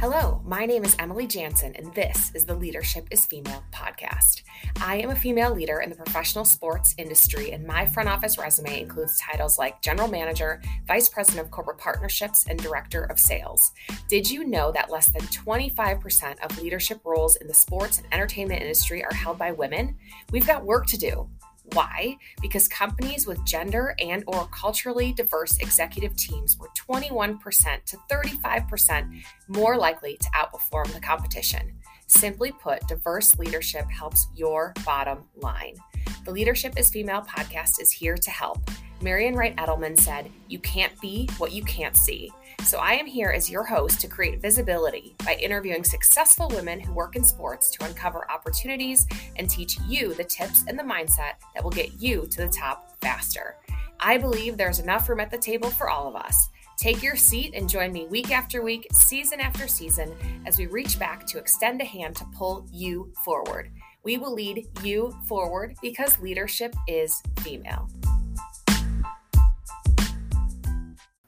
Hello, 0.00 0.40
my 0.46 0.64
name 0.64 0.82
is 0.82 0.96
Emily 0.98 1.26
Jansen, 1.26 1.76
and 1.76 1.92
this 1.92 2.32
is 2.34 2.46
the 2.46 2.54
Leadership 2.54 3.06
is 3.10 3.26
Female 3.26 3.62
podcast. 3.70 4.44
I 4.80 4.96
am 4.96 5.10
a 5.10 5.14
female 5.14 5.52
leader 5.52 5.80
in 5.80 5.90
the 5.90 5.94
professional 5.94 6.46
sports 6.46 6.94
industry, 6.96 7.52
and 7.52 7.66
my 7.66 7.84
front 7.84 8.08
office 8.08 8.38
resume 8.38 8.80
includes 8.80 9.20
titles 9.20 9.58
like 9.58 9.82
General 9.82 10.08
Manager, 10.08 10.62
Vice 10.86 11.10
President 11.10 11.44
of 11.44 11.50
Corporate 11.50 11.76
Partnerships, 11.76 12.46
and 12.46 12.58
Director 12.58 13.04
of 13.10 13.18
Sales. 13.18 13.72
Did 14.08 14.30
you 14.30 14.44
know 14.44 14.72
that 14.72 14.90
less 14.90 15.10
than 15.10 15.20
25% 15.20 16.42
of 16.42 16.62
leadership 16.62 17.02
roles 17.04 17.36
in 17.36 17.46
the 17.46 17.52
sports 17.52 17.98
and 17.98 18.06
entertainment 18.10 18.62
industry 18.62 19.04
are 19.04 19.12
held 19.12 19.36
by 19.36 19.52
women? 19.52 19.98
We've 20.32 20.46
got 20.46 20.64
work 20.64 20.86
to 20.86 20.96
do. 20.96 21.28
Why? 21.72 22.16
Because 22.40 22.68
companies 22.68 23.26
with 23.26 23.44
gender 23.44 23.94
and 23.98 24.24
or 24.26 24.48
culturally 24.48 25.12
diverse 25.12 25.58
executive 25.58 26.16
teams 26.16 26.58
were 26.58 26.70
21% 26.76 27.84
to 27.84 27.96
35% 28.10 29.22
more 29.48 29.76
likely 29.76 30.16
to 30.16 30.28
outperform 30.30 30.92
the 30.92 31.00
competition. 31.00 31.72
Simply 32.06 32.50
put, 32.50 32.86
diverse 32.88 33.38
leadership 33.38 33.88
helps 33.88 34.26
your 34.34 34.72
bottom 34.84 35.24
line. 35.36 35.76
The 36.24 36.32
Leadership 36.32 36.78
is 36.78 36.90
Female 36.90 37.22
podcast 37.22 37.80
is 37.80 37.92
here 37.92 38.16
to 38.16 38.30
help. 38.30 38.58
Marian 39.00 39.34
Wright 39.34 39.56
Edelman 39.56 39.98
said, 39.98 40.30
You 40.48 40.58
can't 40.58 40.98
be 41.00 41.28
what 41.38 41.52
you 41.52 41.62
can't 41.64 41.96
see. 41.96 42.30
So 42.64 42.78
I 42.78 42.92
am 42.92 43.06
here 43.06 43.30
as 43.30 43.50
your 43.50 43.64
host 43.64 44.00
to 44.00 44.08
create 44.08 44.40
visibility 44.40 45.16
by 45.24 45.34
interviewing 45.34 45.82
successful 45.82 46.48
women 46.48 46.78
who 46.78 46.92
work 46.92 47.16
in 47.16 47.24
sports 47.24 47.70
to 47.70 47.84
uncover 47.84 48.30
opportunities 48.30 49.06
and 49.36 49.48
teach 49.48 49.78
you 49.88 50.14
the 50.14 50.24
tips 50.24 50.64
and 50.68 50.78
the 50.78 50.82
mindset 50.82 51.34
that 51.54 51.64
will 51.64 51.70
get 51.70 52.00
you 52.00 52.26
to 52.30 52.42
the 52.42 52.48
top 52.48 53.00
faster. 53.00 53.56
I 53.98 54.18
believe 54.18 54.56
there's 54.56 54.78
enough 54.78 55.08
room 55.08 55.20
at 55.20 55.30
the 55.30 55.38
table 55.38 55.70
for 55.70 55.90
all 55.90 56.06
of 56.06 56.14
us. 56.14 56.48
Take 56.78 57.02
your 57.02 57.16
seat 57.16 57.54
and 57.54 57.68
join 57.68 57.92
me 57.92 58.06
week 58.06 58.30
after 58.30 58.62
week, 58.62 58.86
season 58.92 59.40
after 59.40 59.66
season, 59.66 60.14
as 60.46 60.56
we 60.56 60.66
reach 60.66 60.98
back 60.98 61.26
to 61.26 61.38
extend 61.38 61.80
a 61.80 61.84
hand 61.84 62.14
to 62.16 62.24
pull 62.36 62.66
you 62.72 63.12
forward. 63.24 63.70
We 64.04 64.16
will 64.16 64.32
lead 64.32 64.66
you 64.82 65.14
forward 65.26 65.76
because 65.82 66.18
leadership 66.20 66.74
is 66.86 67.20
female. 67.40 67.88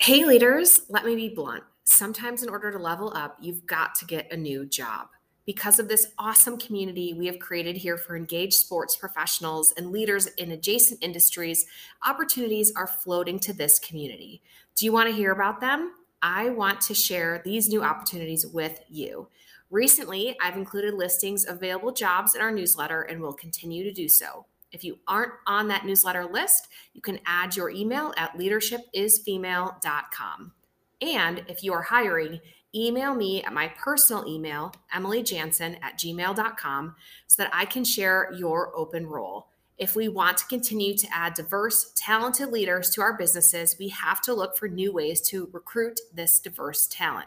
Hey, 0.03 0.25
leaders, 0.25 0.81
let 0.89 1.05
me 1.05 1.15
be 1.15 1.29
blunt. 1.29 1.63
Sometimes, 1.85 2.43
in 2.43 2.49
order 2.49 2.73
to 2.73 2.79
level 2.81 3.13
up, 3.15 3.37
you've 3.41 3.65
got 3.67 3.95
to 3.95 4.05
get 4.05 4.33
a 4.33 4.37
new 4.37 4.67
job. 4.67 5.07
Because 5.47 5.79
of 5.79 5.87
this 5.87 6.09
awesome 6.19 6.59
community 6.59 7.15
we 7.15 7.27
have 7.27 7.39
created 7.39 7.77
here 7.77 7.97
for 7.97 8.17
engaged 8.17 8.55
sports 8.55 8.97
professionals 8.97 9.73
and 9.77 9.93
leaders 9.93 10.27
in 10.39 10.51
adjacent 10.51 11.05
industries, 11.05 11.67
opportunities 12.05 12.73
are 12.75 12.89
floating 12.89 13.39
to 13.39 13.53
this 13.53 13.79
community. 13.79 14.43
Do 14.75 14.87
you 14.87 14.93
want 14.93 15.09
to 15.09 15.15
hear 15.15 15.31
about 15.31 15.61
them? 15.61 15.93
I 16.21 16.51
want 16.51 16.81
to 16.81 16.95
share 16.95 17.41
these 17.45 17.69
new 17.69 17.85
opportunities 17.85 18.45
with 18.45 18.81
you. 18.89 19.29
Recently, 19.71 20.37
I've 20.43 20.57
included 20.57 20.95
listings 20.95 21.45
of 21.45 21.59
available 21.59 21.93
jobs 21.93 22.35
in 22.35 22.41
our 22.41 22.51
newsletter 22.51 23.03
and 23.03 23.21
will 23.21 23.35
continue 23.35 23.85
to 23.85 23.93
do 23.93 24.09
so. 24.09 24.47
If 24.73 24.85
you 24.85 24.99
aren't 25.07 25.33
on 25.47 25.69
that 25.69 25.87
newsletter 25.87 26.25
list, 26.25 26.69
you 26.95 27.01
can 27.01 27.21
add 27.27 27.57
your 27.57 27.71
email 27.71 28.13
at 28.17 28.37
leadershipisfemale.com. 28.39 30.53
And 31.01 31.45
if 31.49 31.65
you 31.65 31.73
are 31.73 31.83
hiring, 31.83 32.41
email 32.75 33.15
me 33.15 33.43
at 33.43 33.53
my 33.53 33.69
personal 33.69 34.27
email, 34.27 34.73
emilyjansen 34.95 35.79
at 35.83 35.99
gmail.com, 35.99 36.95
so 37.27 37.43
that 37.43 37.51
I 37.53 37.65
can 37.65 37.85
share 37.85 38.33
your 38.35 38.75
open 38.77 39.07
role. 39.07 39.49
If 39.79 39.97
we 39.97 40.09
want 40.09 40.39
to 40.39 40.47
continue 40.47 40.97
to 40.97 41.09
add 41.13 41.35
diverse, 41.35 41.93
talented 41.97 42.51
leaders 42.51 42.91
to 42.91 43.01
our 43.01 43.17
businesses, 43.17 43.77
we 43.79 43.89
have 43.89 44.21
to 44.23 44.35
look 44.35 44.57
for 44.57 44.69
new 44.69 44.93
ways 44.93 45.21
to 45.29 45.49
recruit 45.53 46.01
this 46.15 46.39
diverse 46.39 46.87
talent. 46.87 47.27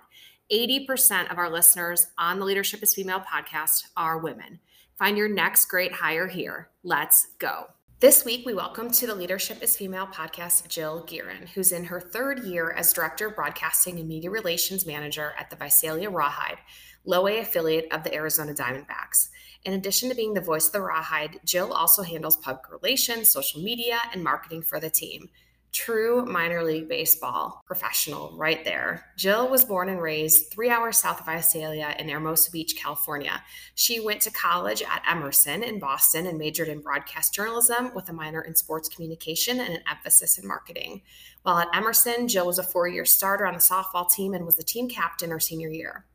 80% 0.51 1.31
of 1.31 1.37
our 1.37 1.49
listeners 1.49 2.07
on 2.17 2.39
the 2.39 2.45
Leadership 2.45 2.83
is 2.83 2.93
Female 2.93 3.19
podcast 3.19 3.87
are 3.97 4.19
women. 4.19 4.59
Find 4.97 5.17
your 5.17 5.27
next 5.27 5.65
great 5.65 5.91
hire 5.91 6.25
here. 6.25 6.69
Let's 6.81 7.27
go. 7.37 7.65
This 7.99 8.23
week, 8.23 8.45
we 8.45 8.53
welcome 8.53 8.89
to 8.91 9.05
the 9.05 9.13
Leadership 9.13 9.61
is 9.61 9.75
Female 9.75 10.07
podcast 10.07 10.69
Jill 10.69 11.05
Gearin, 11.05 11.49
who's 11.49 11.73
in 11.73 11.83
her 11.83 11.99
third 11.99 12.45
year 12.45 12.71
as 12.71 12.93
Director 12.93 13.27
of 13.27 13.35
Broadcasting 13.35 13.99
and 13.99 14.07
Media 14.07 14.29
Relations 14.29 14.85
Manager 14.85 15.33
at 15.37 15.49
the 15.49 15.57
Visalia 15.57 16.09
Rawhide, 16.09 16.59
low 17.03 17.27
A 17.27 17.39
affiliate 17.39 17.91
of 17.91 18.05
the 18.05 18.13
Arizona 18.13 18.53
Diamondbacks. 18.53 19.31
In 19.65 19.73
addition 19.73 20.07
to 20.07 20.15
being 20.15 20.33
the 20.33 20.39
voice 20.39 20.67
of 20.67 20.71
the 20.71 20.81
Rawhide, 20.81 21.41
Jill 21.43 21.73
also 21.73 22.01
handles 22.01 22.37
public 22.37 22.71
relations, 22.71 23.29
social 23.29 23.61
media, 23.61 23.99
and 24.13 24.23
marketing 24.23 24.61
for 24.61 24.79
the 24.79 24.89
team 24.89 25.29
true 25.75 26.25
minor 26.25 26.63
league 26.63 26.87
baseball 26.87 27.61
professional 27.65 28.33
right 28.37 28.63
there. 28.63 29.11
Jill 29.17 29.49
was 29.49 29.65
born 29.65 29.89
and 29.89 30.01
raised 30.01 30.49
three 30.49 30.69
hours 30.69 30.95
south 30.95 31.19
of 31.19 31.25
Visalia 31.25 31.93
in 31.99 32.07
Hermosa 32.07 32.49
Beach, 32.49 32.77
California. 32.77 33.43
She 33.75 33.99
went 33.99 34.21
to 34.21 34.31
college 34.31 34.81
at 34.81 35.03
Emerson 35.05 35.63
in 35.63 35.79
Boston 35.79 36.27
and 36.27 36.37
majored 36.37 36.69
in 36.69 36.79
broadcast 36.79 37.33
journalism 37.33 37.93
with 37.93 38.07
a 38.07 38.13
minor 38.13 38.41
in 38.41 38.55
sports 38.55 38.87
communication 38.87 39.59
and 39.59 39.73
an 39.73 39.83
emphasis 39.91 40.37
in 40.37 40.47
marketing. 40.47 41.01
While 41.43 41.57
at 41.57 41.75
Emerson, 41.75 42.29
Jill 42.29 42.47
was 42.47 42.57
a 42.57 42.63
four 42.63 42.87
year 42.87 43.03
starter 43.03 43.45
on 43.45 43.53
the 43.53 43.59
softball 43.59 44.09
team 44.09 44.33
and 44.33 44.45
was 44.45 44.55
the 44.55 44.63
team 44.63 44.87
captain 44.87 45.29
her 45.29 45.41
senior 45.41 45.69
year. 45.69 46.05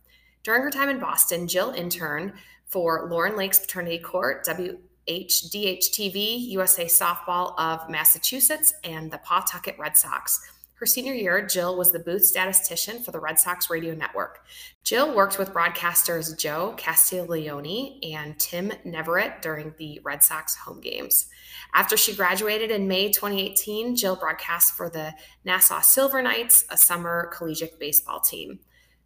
During 0.42 0.62
her 0.62 0.70
time 0.70 0.88
in 0.88 1.00
Boston, 1.00 1.46
Jill 1.46 1.70
interned 1.70 2.32
for 2.64 3.08
Lauren 3.10 3.36
Lake's 3.36 3.58
Paternity 3.58 3.98
Court. 3.98 4.42
HDHTV, 5.10 6.48
USA 6.50 6.84
Softball 6.84 7.58
of 7.58 7.90
Massachusetts, 7.90 8.72
and 8.84 9.10
the 9.10 9.18
Pawtucket 9.18 9.76
Red 9.76 9.96
Sox. 9.96 10.40
Her 10.74 10.86
senior 10.86 11.12
year, 11.12 11.44
Jill 11.44 11.76
was 11.76 11.90
the 11.92 11.98
booth 11.98 12.24
statistician 12.24 13.02
for 13.02 13.10
the 13.10 13.20
Red 13.20 13.38
Sox 13.38 13.68
radio 13.68 13.94
network. 13.94 14.44
Jill 14.84 15.14
worked 15.14 15.38
with 15.38 15.52
broadcasters 15.52 16.38
Joe 16.38 16.74
Castiglione 16.78 17.98
and 18.14 18.38
Tim 18.38 18.72
Neverett 18.86 19.42
during 19.42 19.74
the 19.78 20.00
Red 20.04 20.22
Sox 20.22 20.56
home 20.56 20.80
games. 20.80 21.26
After 21.74 21.96
she 21.96 22.14
graduated 22.14 22.70
in 22.70 22.88
May 22.88 23.10
2018, 23.10 23.96
Jill 23.96 24.16
broadcast 24.16 24.74
for 24.74 24.88
the 24.88 25.12
Nashua 25.44 25.82
Silver 25.82 26.22
Knights, 26.22 26.64
a 26.70 26.76
summer 26.76 27.30
collegiate 27.36 27.78
baseball 27.78 28.20
team. 28.20 28.60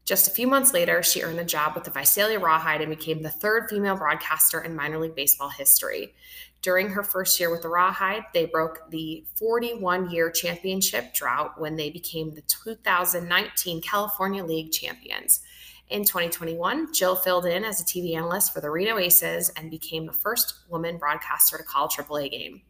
Just 0.04 0.28
a 0.28 0.30
few 0.30 0.46
months 0.46 0.74
later, 0.74 1.02
she 1.02 1.22
earned 1.22 1.38
the 1.38 1.44
job 1.44 1.74
with 1.74 1.84
the 1.84 1.90
Visalia 1.90 2.38
Rawhide 2.38 2.82
and 2.82 2.90
became 2.90 3.22
the 3.22 3.30
third 3.30 3.70
female 3.70 3.96
broadcaster 3.96 4.60
in 4.60 4.76
minor 4.76 4.98
league 4.98 5.14
baseball 5.14 5.48
history. 5.48 6.14
During 6.60 6.90
her 6.90 7.02
first 7.02 7.40
year 7.40 7.50
with 7.50 7.62
the 7.62 7.70
Rawhide, 7.70 8.24
they 8.34 8.44
broke 8.44 8.90
the 8.90 9.24
41 9.36 10.10
year 10.10 10.30
championship 10.30 11.14
drought 11.14 11.58
when 11.58 11.76
they 11.76 11.90
became 11.90 12.34
the 12.34 12.42
2019 12.42 13.80
California 13.80 14.44
League 14.44 14.72
champions. 14.72 15.40
In 15.88 16.02
2021, 16.02 16.92
Jill 16.92 17.16
filled 17.16 17.46
in 17.46 17.64
as 17.64 17.80
a 17.80 17.84
TV 17.84 18.14
analyst 18.16 18.52
for 18.52 18.60
the 18.60 18.70
Reno 18.70 18.98
Aces 18.98 19.50
and 19.56 19.70
became 19.70 20.06
the 20.06 20.12
first 20.12 20.54
woman 20.68 20.98
broadcaster 20.98 21.56
to 21.56 21.62
call 21.62 21.86
a 21.86 21.88
AAA 21.88 22.30
game. 22.30 22.62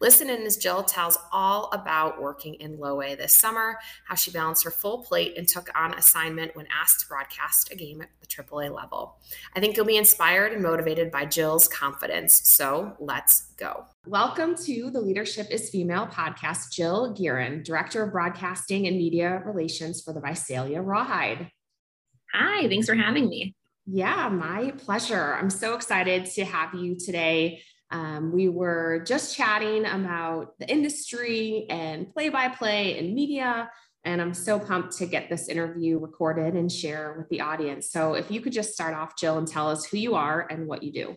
Listen 0.00 0.30
in 0.30 0.42
as 0.42 0.56
Jill 0.56 0.82
tells 0.82 1.18
all 1.32 1.70
about 1.72 2.20
working 2.20 2.54
in 2.54 2.78
low 2.78 3.02
A 3.02 3.14
this 3.14 3.34
summer, 3.34 3.78
how 4.06 4.14
she 4.14 4.30
balanced 4.30 4.64
her 4.64 4.70
full 4.70 5.02
plate 5.02 5.36
and 5.36 5.48
took 5.48 5.68
on 5.76 5.94
assignment 5.94 6.54
when 6.54 6.66
asked 6.74 7.00
to 7.00 7.08
broadcast 7.08 7.72
a 7.72 7.76
game 7.76 8.00
at 8.00 8.08
the 8.20 8.26
AAA 8.26 8.74
level. 8.74 9.18
I 9.54 9.60
think 9.60 9.76
you'll 9.76 9.86
be 9.86 9.96
inspired 9.96 10.52
and 10.52 10.62
motivated 10.62 11.10
by 11.10 11.24
Jill's 11.24 11.68
confidence. 11.68 12.48
So 12.48 12.96
let's 12.98 13.48
go. 13.56 13.84
Welcome 14.06 14.54
to 14.64 14.90
the 14.90 15.00
Leadership 15.00 15.48
is 15.50 15.70
Female 15.70 16.06
podcast, 16.06 16.72
Jill 16.72 17.14
Gearin, 17.14 17.64
Director 17.64 18.02
of 18.02 18.12
Broadcasting 18.12 18.86
and 18.86 18.96
Media 18.96 19.42
Relations 19.44 20.00
for 20.00 20.12
the 20.12 20.20
Visalia 20.20 20.80
Rawhide. 20.80 21.50
Hi, 22.32 22.68
thanks 22.68 22.86
for 22.86 22.94
having 22.94 23.28
me. 23.28 23.54
Yeah, 23.86 24.28
my 24.28 24.72
pleasure. 24.72 25.34
I'm 25.34 25.48
so 25.48 25.74
excited 25.74 26.26
to 26.26 26.44
have 26.44 26.74
you 26.74 26.94
today 26.98 27.62
um, 27.90 28.32
we 28.32 28.48
were 28.48 29.02
just 29.06 29.36
chatting 29.36 29.86
about 29.86 30.58
the 30.58 30.70
industry 30.70 31.66
and 31.70 32.12
play 32.12 32.28
by 32.28 32.48
play 32.48 32.98
and 32.98 33.14
media. 33.14 33.70
And 34.04 34.20
I'm 34.20 34.34
so 34.34 34.58
pumped 34.58 34.96
to 34.98 35.06
get 35.06 35.28
this 35.28 35.48
interview 35.48 35.98
recorded 35.98 36.54
and 36.54 36.70
share 36.70 37.14
with 37.18 37.28
the 37.28 37.40
audience. 37.40 37.90
So, 37.90 38.14
if 38.14 38.30
you 38.30 38.40
could 38.40 38.52
just 38.52 38.72
start 38.72 38.94
off, 38.94 39.16
Jill, 39.16 39.38
and 39.38 39.46
tell 39.46 39.68
us 39.68 39.84
who 39.84 39.96
you 39.98 40.14
are 40.14 40.46
and 40.50 40.66
what 40.66 40.82
you 40.82 40.92
do. 40.92 41.08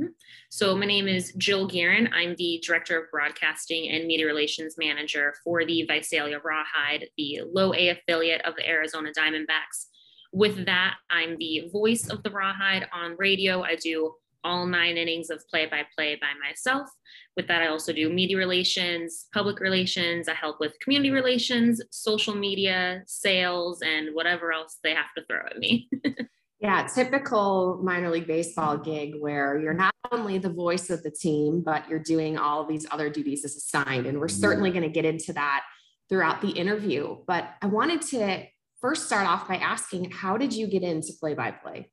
Mm-hmm. 0.00 0.06
So, 0.50 0.76
my 0.76 0.84
name 0.84 1.08
is 1.08 1.32
Jill 1.38 1.68
Gearin. 1.68 2.10
I'm 2.12 2.34
the 2.36 2.62
Director 2.64 3.00
of 3.00 3.10
Broadcasting 3.10 3.88
and 3.88 4.06
Media 4.06 4.26
Relations 4.26 4.76
Manager 4.76 5.34
for 5.42 5.64
the 5.64 5.84
Visalia 5.84 6.38
Rawhide, 6.44 7.06
the 7.16 7.40
low 7.50 7.72
A 7.74 7.88
affiliate 7.88 8.42
of 8.44 8.54
the 8.56 8.68
Arizona 8.68 9.10
Diamondbacks. 9.16 9.86
With 10.32 10.66
that, 10.66 10.96
I'm 11.10 11.36
the 11.38 11.70
voice 11.72 12.08
of 12.08 12.22
the 12.22 12.30
Rawhide 12.30 12.86
on 12.92 13.16
radio. 13.18 13.62
I 13.62 13.76
do 13.76 14.12
all 14.46 14.66
nine 14.66 14.96
innings 14.96 15.28
of 15.30 15.42
play 15.48 15.66
by 15.66 15.84
play 15.96 16.14
by 16.14 16.28
myself. 16.46 16.88
With 17.36 17.48
that, 17.48 17.62
I 17.62 17.66
also 17.66 17.92
do 17.92 18.08
media 18.08 18.36
relations, 18.36 19.26
public 19.34 19.60
relations. 19.60 20.28
I 20.28 20.34
help 20.34 20.60
with 20.60 20.78
community 20.80 21.10
relations, 21.10 21.82
social 21.90 22.34
media, 22.34 23.02
sales, 23.06 23.82
and 23.82 24.14
whatever 24.14 24.52
else 24.52 24.78
they 24.82 24.94
have 24.94 25.12
to 25.16 25.24
throw 25.26 25.40
at 25.50 25.58
me. 25.58 25.88
yeah, 26.60 26.86
typical 26.86 27.80
minor 27.82 28.10
league 28.10 28.26
baseball 28.26 28.78
gig 28.78 29.14
where 29.18 29.58
you're 29.58 29.74
not 29.74 29.92
only 30.12 30.38
the 30.38 30.52
voice 30.52 30.88
of 30.90 31.02
the 31.02 31.10
team, 31.10 31.62
but 31.62 31.88
you're 31.88 31.98
doing 31.98 32.38
all 32.38 32.62
of 32.62 32.68
these 32.68 32.86
other 32.90 33.10
duties 33.10 33.44
as 33.44 33.56
assigned. 33.56 34.06
And 34.06 34.18
we're 34.20 34.28
mm-hmm. 34.28 34.40
certainly 34.40 34.70
going 34.70 34.84
to 34.84 34.88
get 34.88 35.04
into 35.04 35.32
that 35.32 35.64
throughout 36.08 36.40
the 36.40 36.50
interview. 36.50 37.16
But 37.26 37.48
I 37.60 37.66
wanted 37.66 38.02
to 38.02 38.44
first 38.80 39.06
start 39.06 39.26
off 39.26 39.48
by 39.48 39.56
asking, 39.56 40.10
how 40.10 40.36
did 40.36 40.52
you 40.52 40.68
get 40.68 40.82
into 40.82 41.12
play 41.18 41.34
by 41.34 41.50
play? 41.50 41.90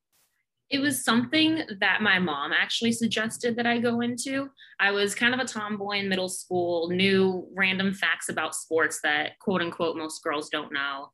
It 0.70 0.80
was 0.80 1.04
something 1.04 1.62
that 1.80 2.02
my 2.02 2.20
mom 2.20 2.52
actually 2.52 2.94
suggested 2.94 3.56
that 3.58 3.68
I 3.68 3.78
go 3.80 4.02
into. 4.02 4.50
I 4.80 4.92
was 4.92 5.14
kind 5.14 5.34
of 5.34 5.40
a 5.40 5.46
tomboy 5.46 5.98
in 5.98 6.10
middle 6.10 6.30
school, 6.30 6.90
knew 6.90 7.48
random 7.56 7.94
facts 7.94 8.30
about 8.30 8.56
sports 8.56 9.00
that 9.04 9.38
quote 9.40 9.62
unquote 9.62 9.98
most 9.98 10.24
girls 10.24 10.50
don't 10.50 10.74
know. 10.74 11.10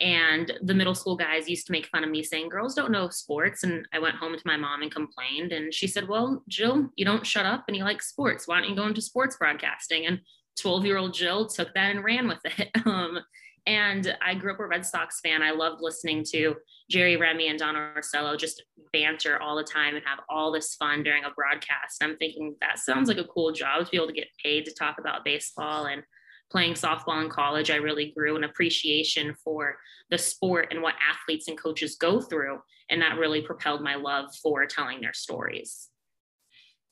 And 0.00 0.52
the 0.62 0.74
middle 0.74 0.94
school 0.94 1.16
guys 1.16 1.48
used 1.48 1.66
to 1.66 1.72
make 1.72 1.86
fun 1.88 2.04
of 2.04 2.10
me 2.10 2.22
saying, 2.22 2.48
Girls 2.48 2.74
don't 2.74 2.90
know 2.90 3.10
sports. 3.10 3.64
And 3.64 3.86
I 3.92 3.98
went 3.98 4.16
home 4.16 4.34
to 4.34 4.42
my 4.46 4.56
mom 4.56 4.82
and 4.82 4.90
complained. 4.90 5.52
And 5.52 5.74
she 5.74 5.86
said, 5.86 6.08
Well, 6.08 6.42
Jill, 6.48 6.88
you 6.96 7.04
don't 7.04 7.26
shut 7.26 7.44
up 7.44 7.64
and 7.68 7.76
you 7.76 7.84
like 7.84 8.02
sports. 8.02 8.48
Why 8.48 8.60
don't 8.60 8.70
you 8.70 8.76
go 8.76 8.86
into 8.86 9.02
sports 9.02 9.36
broadcasting? 9.36 10.06
And 10.06 10.20
12 10.60 10.86
year 10.86 10.96
old 10.96 11.14
Jill 11.14 11.46
took 11.46 11.74
that 11.74 11.90
and 11.90 12.04
ran 12.04 12.28
with 12.28 12.40
it. 12.44 12.70
Um, 12.86 13.18
and 13.66 14.16
I 14.22 14.34
grew 14.34 14.52
up 14.54 14.60
a 14.60 14.66
Red 14.66 14.86
Sox 14.86 15.20
fan. 15.20 15.42
I 15.42 15.50
loved 15.50 15.80
listening 15.80 16.24
to 16.32 16.56
Jerry 16.90 17.16
Remy 17.16 17.48
and 17.48 17.58
Don 17.58 17.74
Orsillo 17.74 18.38
just 18.38 18.62
banter 18.92 19.40
all 19.40 19.56
the 19.56 19.64
time 19.64 19.96
and 19.96 20.04
have 20.04 20.20
all 20.28 20.50
this 20.50 20.74
fun 20.74 21.02
during 21.02 21.24
a 21.24 21.30
broadcast. 21.30 22.02
I'm 22.02 22.16
thinking 22.16 22.56
that 22.60 22.78
sounds 22.78 23.08
like 23.08 23.18
a 23.18 23.24
cool 23.24 23.52
job 23.52 23.84
to 23.84 23.90
be 23.90 23.96
able 23.96 24.08
to 24.08 24.12
get 24.12 24.28
paid 24.42 24.64
to 24.64 24.74
talk 24.74 24.98
about 24.98 25.24
baseball 25.24 25.86
and 25.86 26.02
playing 26.50 26.74
softball 26.74 27.22
in 27.22 27.30
college. 27.30 27.70
I 27.70 27.76
really 27.76 28.12
grew 28.16 28.36
an 28.36 28.44
appreciation 28.44 29.34
for 29.44 29.76
the 30.10 30.18
sport 30.18 30.68
and 30.70 30.82
what 30.82 30.94
athletes 31.00 31.48
and 31.48 31.58
coaches 31.58 31.96
go 31.96 32.20
through. 32.20 32.58
And 32.88 33.00
that 33.02 33.18
really 33.18 33.42
propelled 33.42 33.82
my 33.82 33.94
love 33.94 34.34
for 34.42 34.66
telling 34.66 35.00
their 35.00 35.12
stories. 35.12 35.88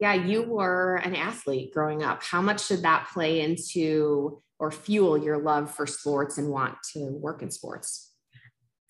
Yeah, 0.00 0.14
you 0.14 0.44
were 0.44 0.96
an 0.96 1.16
athlete 1.16 1.72
growing 1.74 2.04
up. 2.04 2.22
How 2.22 2.40
much 2.40 2.68
did 2.68 2.82
that 2.82 3.08
play 3.12 3.40
into 3.40 4.40
or 4.58 4.70
fuel 4.70 5.16
your 5.16 5.38
love 5.38 5.74
for 5.74 5.86
sports 5.86 6.38
and 6.38 6.48
want 6.48 6.74
to 6.92 7.10
work 7.20 7.42
in 7.42 7.50
sports? 7.50 8.12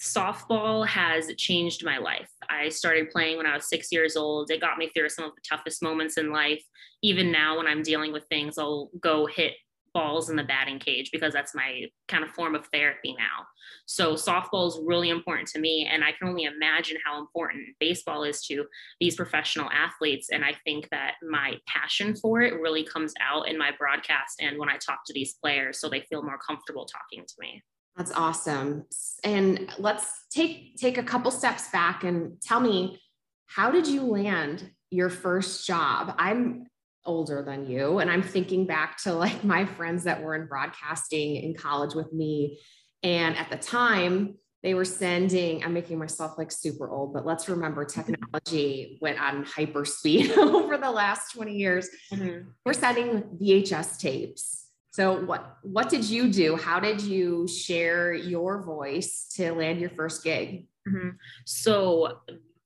Softball 0.01 0.87
has 0.87 1.33
changed 1.37 1.85
my 1.85 1.99
life. 1.99 2.31
I 2.49 2.69
started 2.69 3.11
playing 3.11 3.37
when 3.37 3.47
I 3.47 3.57
was 3.57 3.69
six 3.69 3.91
years 3.91 4.17
old. 4.17 4.51
It 4.51 4.61
got 4.61 4.79
me 4.79 4.91
through 4.95 5.09
some 5.09 5.25
of 5.25 5.33
the 5.35 5.43
toughest 5.49 5.83
moments 5.83 6.17
in 6.17 6.31
life. 6.33 6.63
Even 7.03 7.33
now, 7.33 7.57
when 7.57 7.67
I'm 7.67 7.83
dealing 7.83 8.13
with 8.13 8.25
things, 8.29 8.59
I'll 8.59 8.91
go 9.01 9.27
hit 9.27 9.55
balls 9.93 10.31
in 10.31 10.37
the 10.37 10.45
batting 10.45 10.79
cage 10.79 11.11
because 11.11 11.33
that's 11.33 11.55
my 11.55 11.87
kind 12.07 12.25
of 12.25 12.31
form 12.31 12.55
of 12.55 12.67
therapy 12.73 13.15
now. 13.19 13.47
So 13.87 14.15
softball 14.15 14.69
is 14.69 14.79
really 14.85 15.11
important 15.11 15.49
to 15.49 15.61
me. 15.61 15.89
And 15.91 16.05
I 16.05 16.13
can 16.13 16.29
only 16.29 16.45
imagine 16.45 16.97
how 17.05 17.19
important 17.19 17.65
baseball 17.81 18.25
is 18.25 18.45
to 18.47 18.67
these 19.01 19.17
professional 19.17 19.71
athletes. 19.71 20.29
And 20.31 20.45
I 20.45 20.55
think 20.65 20.89
that 20.91 21.15
my 21.29 21.55
passion 21.67 22.15
for 22.17 22.41
it 22.43 22.61
really 22.61 22.85
comes 22.85 23.13
out 23.21 23.49
in 23.49 23.59
my 23.59 23.71
broadcast 23.79 24.41
and 24.41 24.59
when 24.59 24.69
I 24.69 24.77
talk 24.77 25.01
to 25.07 25.13
these 25.13 25.35
players 25.35 25.81
so 25.81 25.89
they 25.89 26.03
feel 26.03 26.23
more 26.23 26.39
comfortable 26.39 26.87
talking 26.87 27.25
to 27.27 27.35
me. 27.41 27.63
That's 27.97 28.13
awesome. 28.13 28.85
And 29.25 29.75
let's 29.79 30.27
take 30.31 30.77
take 30.77 30.99
a 30.99 31.03
couple 31.03 31.33
steps 31.33 31.69
back 31.71 32.05
and 32.05 32.41
tell 32.41 32.61
me 32.61 33.01
how 33.47 33.73
did 33.73 33.89
you 33.89 34.03
land 34.03 34.71
your 34.91 35.11
first 35.11 35.67
job? 35.67 36.15
I'm 36.17 36.68
older 37.05 37.43
than 37.43 37.69
you. 37.69 37.99
And 37.99 38.11
I'm 38.11 38.23
thinking 38.23 38.67
back 38.67 38.99
to 39.05 39.13
like 39.13 39.45
my 39.45 39.65
friends 39.65 40.05
that 40.05 40.23
were 40.23 40.35
in 40.35 40.47
broadcasting 40.47 41.37
in 41.37 41.55
college 41.55 41.95
with 41.95 42.13
me. 42.13 42.61
And 43.03 43.37
at 43.37 43.51
the 43.51 43.57
time, 43.57 44.37
they 44.63 44.75
were 44.75 44.85
sending, 44.85 45.65
I'm 45.65 45.73
making 45.73 45.99
myself 45.99 46.37
like 46.37 46.51
super 46.51 46.91
old, 46.91 47.15
but 47.15 47.25
let's 47.25 47.49
remember 47.49 47.85
technology 47.85 48.99
went 49.01 49.21
on 49.21 49.45
hyper 49.45 49.85
speed 49.85 50.33
over 50.39 50.77
the 50.77 50.91
last 50.91 51.33
20 51.33 51.55
years. 51.55 51.89
Mm-hmm. 52.13 52.49
We're 52.65 52.73
sending 52.73 53.23
VHS 53.41 53.99
tapes. 53.99 54.67
So 54.91 55.25
what 55.25 55.59
what 55.63 55.89
did 55.89 56.05
you 56.05 56.33
do? 56.33 56.57
How 56.57 56.81
did 56.81 57.01
you 57.01 57.47
share 57.47 58.13
your 58.13 58.65
voice 58.65 59.29
to 59.37 59.53
land 59.53 59.81
your 59.81 59.91
first 59.91 60.25
gig? 60.25 60.67
Mm-hmm. 60.89 61.11
So 61.47 62.19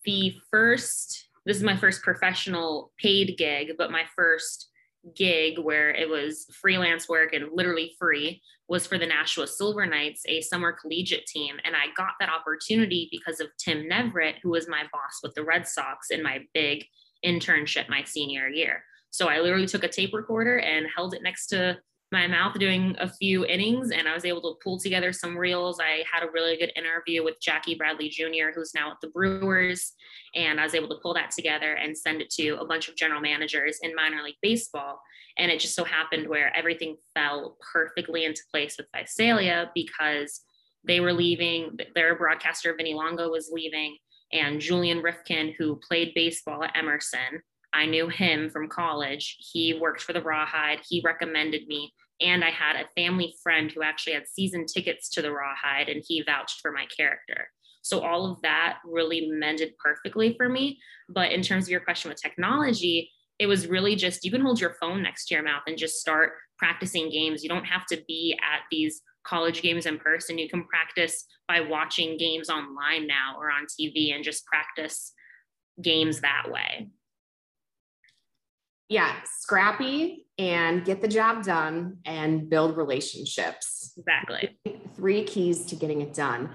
the 0.04 0.36
first 0.50 1.28
this 1.46 1.56
is 1.56 1.62
my 1.62 1.76
first 1.76 2.02
professional 2.02 2.92
paid 2.98 3.36
gig, 3.36 3.72
but 3.76 3.90
my 3.90 4.04
first 4.14 4.68
gig 5.16 5.58
where 5.58 5.90
it 5.90 6.08
was 6.08 6.46
freelance 6.60 7.08
work 7.08 7.32
and 7.32 7.50
literally 7.52 7.92
free 7.98 8.40
was 8.68 8.86
for 8.86 8.98
the 8.98 9.06
Nashua 9.06 9.46
Silver 9.46 9.84
Knights, 9.84 10.22
a 10.26 10.40
summer 10.40 10.72
collegiate 10.72 11.26
team. 11.26 11.56
And 11.64 11.74
I 11.74 11.86
got 11.96 12.12
that 12.20 12.30
opportunity 12.30 13.08
because 13.10 13.40
of 13.40 13.48
Tim 13.58 13.88
Neverett, 13.88 14.36
who 14.42 14.50
was 14.50 14.68
my 14.68 14.82
boss 14.92 15.20
with 15.22 15.34
the 15.34 15.44
Red 15.44 15.66
Sox 15.66 16.10
in 16.10 16.22
my 16.22 16.40
big 16.54 16.84
internship 17.24 17.88
my 17.88 18.04
senior 18.04 18.48
year. 18.48 18.84
So 19.10 19.28
I 19.28 19.40
literally 19.40 19.66
took 19.66 19.84
a 19.84 19.88
tape 19.88 20.14
recorder 20.14 20.58
and 20.58 20.86
held 20.94 21.14
it 21.14 21.22
next 21.22 21.48
to 21.48 21.78
my 22.12 22.26
mouth 22.26 22.58
doing 22.58 22.94
a 23.00 23.08
few 23.08 23.46
innings 23.46 23.90
and 23.90 24.06
I 24.06 24.14
was 24.14 24.26
able 24.26 24.42
to 24.42 24.58
pull 24.62 24.78
together 24.78 25.12
some 25.12 25.36
reels. 25.36 25.80
I 25.80 26.04
had 26.10 26.22
a 26.22 26.30
really 26.30 26.58
good 26.58 26.70
interview 26.76 27.24
with 27.24 27.40
Jackie 27.40 27.74
Bradley 27.74 28.10
Jr., 28.10 28.52
who's 28.54 28.74
now 28.74 28.90
at 28.90 28.98
the 29.00 29.08
Brewers. 29.08 29.94
And 30.34 30.60
I 30.60 30.64
was 30.64 30.74
able 30.74 30.88
to 30.90 31.00
pull 31.02 31.14
that 31.14 31.30
together 31.30 31.72
and 31.72 31.96
send 31.96 32.20
it 32.20 32.28
to 32.32 32.56
a 32.60 32.66
bunch 32.66 32.88
of 32.88 32.96
general 32.96 33.22
managers 33.22 33.78
in 33.82 33.94
minor 33.94 34.22
league 34.22 34.36
baseball. 34.42 35.00
And 35.38 35.50
it 35.50 35.58
just 35.58 35.74
so 35.74 35.84
happened 35.84 36.28
where 36.28 36.54
everything 36.54 36.96
fell 37.14 37.56
perfectly 37.72 38.26
into 38.26 38.42
place 38.50 38.76
with 38.76 38.86
Visalia 38.94 39.70
because 39.74 40.42
they 40.84 41.00
were 41.00 41.14
leaving, 41.14 41.78
their 41.94 42.14
broadcaster, 42.14 42.74
Vinny 42.76 42.92
Longo, 42.92 43.30
was 43.30 43.50
leaving. 43.50 43.96
And 44.32 44.60
Julian 44.60 45.00
Rifkin, 45.00 45.54
who 45.58 45.80
played 45.88 46.12
baseball 46.14 46.62
at 46.62 46.76
Emerson, 46.76 47.42
I 47.72 47.86
knew 47.86 48.08
him 48.08 48.50
from 48.50 48.68
college. 48.68 49.38
He 49.38 49.74
worked 49.74 50.02
for 50.02 50.12
the 50.12 50.20
Rawhide. 50.20 50.80
He 50.86 51.00
recommended 51.02 51.66
me 51.66 51.92
and 52.22 52.44
I 52.44 52.50
had 52.50 52.76
a 52.76 52.88
family 52.94 53.34
friend 53.42 53.70
who 53.70 53.82
actually 53.82 54.14
had 54.14 54.28
season 54.28 54.66
tickets 54.66 55.08
to 55.10 55.22
the 55.22 55.32
Rawhide 55.32 55.88
and 55.88 56.02
he 56.06 56.22
vouched 56.22 56.60
for 56.60 56.72
my 56.72 56.86
character. 56.86 57.48
So 57.82 58.00
all 58.00 58.30
of 58.30 58.40
that 58.42 58.78
really 58.84 59.28
mended 59.30 59.76
perfectly 59.78 60.34
for 60.36 60.48
me. 60.48 60.78
But 61.08 61.32
in 61.32 61.42
terms 61.42 61.64
of 61.64 61.70
your 61.70 61.80
question 61.80 62.10
with 62.10 62.22
technology, 62.22 63.10
it 63.38 63.46
was 63.46 63.66
really 63.66 63.96
just 63.96 64.24
you 64.24 64.30
can 64.30 64.40
hold 64.40 64.60
your 64.60 64.76
phone 64.80 65.02
next 65.02 65.26
to 65.26 65.34
your 65.34 65.42
mouth 65.42 65.62
and 65.66 65.76
just 65.76 66.00
start 66.00 66.32
practicing 66.58 67.10
games. 67.10 67.42
You 67.42 67.48
don't 67.48 67.64
have 67.64 67.86
to 67.86 68.00
be 68.06 68.38
at 68.40 68.60
these 68.70 69.02
college 69.24 69.62
games 69.62 69.86
in 69.86 69.98
person. 69.98 70.38
You 70.38 70.48
can 70.48 70.64
practice 70.64 71.24
by 71.48 71.60
watching 71.60 72.16
games 72.16 72.48
online 72.48 73.06
now 73.06 73.36
or 73.38 73.50
on 73.50 73.66
TV 73.66 74.14
and 74.14 74.22
just 74.22 74.46
practice 74.46 75.12
games 75.80 76.20
that 76.20 76.44
way 76.48 76.88
yeah, 78.92 79.14
scrappy 79.24 80.26
and 80.38 80.84
get 80.84 81.00
the 81.00 81.08
job 81.08 81.42
done 81.44 81.96
and 82.04 82.50
build 82.50 82.76
relationships. 82.76 83.92
Exactly. 83.96 84.58
Three 84.94 85.24
keys 85.24 85.64
to 85.66 85.76
getting 85.76 86.02
it 86.02 86.12
done. 86.12 86.50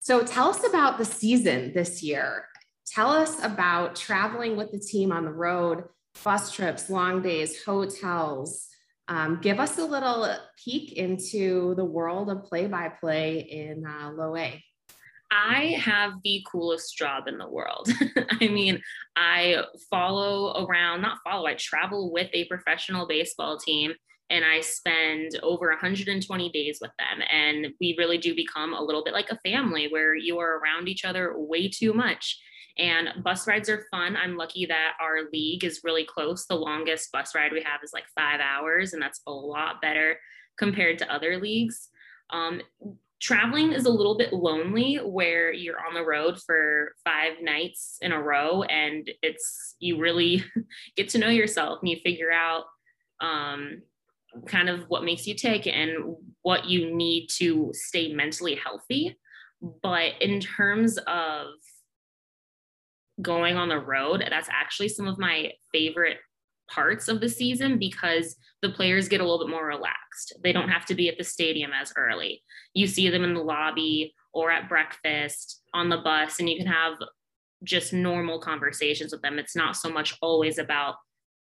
So 0.00 0.22
tell 0.22 0.50
us 0.50 0.66
about 0.66 0.98
the 0.98 1.04
season 1.04 1.72
this 1.72 2.02
year. 2.02 2.46
Tell 2.86 3.10
us 3.10 3.42
about 3.42 3.96
traveling 3.96 4.56
with 4.56 4.70
the 4.70 4.78
team 4.78 5.10
on 5.12 5.24
the 5.24 5.32
road, 5.32 5.84
bus 6.22 6.52
trips, 6.52 6.90
long 6.90 7.22
days, 7.22 7.64
hotels. 7.64 8.68
Um, 9.08 9.40
give 9.40 9.58
us 9.58 9.78
a 9.78 9.84
little 9.84 10.28
peek 10.62 10.92
into 10.92 11.74
the 11.76 11.84
world 11.84 12.28
of 12.30 12.44
play 12.44 12.66
by 12.66 12.88
play 12.88 13.38
in 13.38 13.84
uh, 13.86 14.12
Low 14.12 14.36
A. 14.36 14.62
I 15.30 15.76
have 15.80 16.12
the 16.22 16.44
coolest 16.50 16.96
job 16.96 17.26
in 17.26 17.38
the 17.38 17.48
world. 17.48 17.88
I 18.40 18.48
mean, 18.48 18.80
I 19.16 19.64
follow 19.90 20.64
around, 20.64 21.02
not 21.02 21.18
follow, 21.24 21.46
I 21.46 21.54
travel 21.54 22.12
with 22.12 22.30
a 22.32 22.46
professional 22.46 23.06
baseball 23.06 23.58
team 23.58 23.92
and 24.30 24.44
I 24.44 24.60
spend 24.60 25.38
over 25.42 25.68
120 25.68 26.50
days 26.50 26.78
with 26.80 26.90
them. 26.98 27.26
And 27.30 27.68
we 27.80 27.94
really 27.96 28.18
do 28.18 28.34
become 28.34 28.74
a 28.74 28.82
little 28.82 29.04
bit 29.04 29.14
like 29.14 29.30
a 29.30 29.38
family 29.48 29.88
where 29.88 30.14
you 30.14 30.38
are 30.38 30.58
around 30.58 30.88
each 30.88 31.04
other 31.04 31.34
way 31.36 31.68
too 31.68 31.92
much. 31.92 32.38
And 32.78 33.08
bus 33.22 33.46
rides 33.46 33.68
are 33.68 33.86
fun. 33.90 34.16
I'm 34.16 34.36
lucky 34.36 34.66
that 34.66 34.94
our 35.00 35.30
league 35.32 35.64
is 35.64 35.80
really 35.82 36.04
close. 36.04 36.46
The 36.46 36.56
longest 36.56 37.10
bus 37.12 37.34
ride 37.34 37.52
we 37.52 37.62
have 37.62 37.80
is 37.82 37.92
like 37.94 38.04
five 38.14 38.40
hours, 38.40 38.92
and 38.92 39.00
that's 39.00 39.22
a 39.26 39.32
lot 39.32 39.80
better 39.80 40.18
compared 40.58 40.98
to 40.98 41.12
other 41.12 41.38
leagues. 41.38 41.88
Um, 42.30 42.60
traveling 43.20 43.72
is 43.72 43.86
a 43.86 43.90
little 43.90 44.16
bit 44.16 44.32
lonely 44.32 44.96
where 44.96 45.52
you're 45.52 45.78
on 45.86 45.94
the 45.94 46.04
road 46.04 46.38
for 46.44 46.92
five 47.04 47.34
nights 47.42 47.98
in 48.02 48.12
a 48.12 48.22
row 48.22 48.62
and 48.64 49.10
it's 49.22 49.76
you 49.78 49.98
really 49.98 50.44
get 50.96 51.08
to 51.10 51.18
know 51.18 51.28
yourself 51.28 51.78
and 51.80 51.88
you 51.88 51.96
figure 52.04 52.30
out 52.30 52.64
um, 53.20 53.82
kind 54.46 54.68
of 54.68 54.84
what 54.88 55.04
makes 55.04 55.26
you 55.26 55.34
tick 55.34 55.66
and 55.66 56.16
what 56.42 56.66
you 56.66 56.94
need 56.94 57.28
to 57.38 57.70
stay 57.72 58.12
mentally 58.12 58.54
healthy. 58.54 59.16
But 59.82 60.20
in 60.20 60.40
terms 60.40 60.98
of 61.06 61.46
going 63.22 63.56
on 63.56 63.70
the 63.70 63.78
road 63.78 64.22
that's 64.28 64.48
actually 64.50 64.88
some 64.88 65.06
of 65.06 65.18
my 65.18 65.50
favorite 65.72 66.18
parts 66.68 67.08
of 67.08 67.20
the 67.20 67.28
season 67.28 67.78
because 67.78 68.36
the 68.62 68.70
players 68.70 69.08
get 69.08 69.20
a 69.20 69.24
little 69.24 69.44
bit 69.44 69.50
more 69.50 69.66
relaxed. 69.66 70.34
They 70.42 70.52
don't 70.52 70.68
have 70.68 70.86
to 70.86 70.94
be 70.94 71.08
at 71.08 71.18
the 71.18 71.24
stadium 71.24 71.70
as 71.72 71.92
early. 71.96 72.42
You 72.74 72.86
see 72.86 73.08
them 73.10 73.24
in 73.24 73.34
the 73.34 73.42
lobby 73.42 74.14
or 74.32 74.50
at 74.50 74.68
breakfast 74.68 75.62
on 75.74 75.88
the 75.88 75.98
bus, 75.98 76.38
and 76.38 76.48
you 76.48 76.56
can 76.56 76.66
have 76.66 76.94
just 77.64 77.92
normal 77.92 78.40
conversations 78.40 79.12
with 79.12 79.22
them. 79.22 79.38
It's 79.38 79.56
not 79.56 79.76
so 79.76 79.88
much 79.88 80.16
always 80.20 80.58
about 80.58 80.96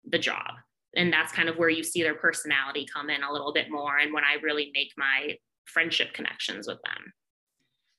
the 0.04 0.18
job. 0.18 0.54
And 0.96 1.12
that's 1.12 1.32
kind 1.32 1.48
of 1.48 1.56
where 1.56 1.68
you 1.68 1.82
see 1.82 2.02
their 2.02 2.14
personality 2.14 2.86
come 2.92 3.10
in 3.10 3.22
a 3.22 3.32
little 3.32 3.52
bit 3.52 3.70
more 3.70 3.98
and 3.98 4.12
when 4.12 4.24
I 4.24 4.42
really 4.42 4.70
make 4.72 4.92
my 4.96 5.36
friendship 5.66 6.14
connections 6.14 6.66
with 6.66 6.78
them. 6.84 7.12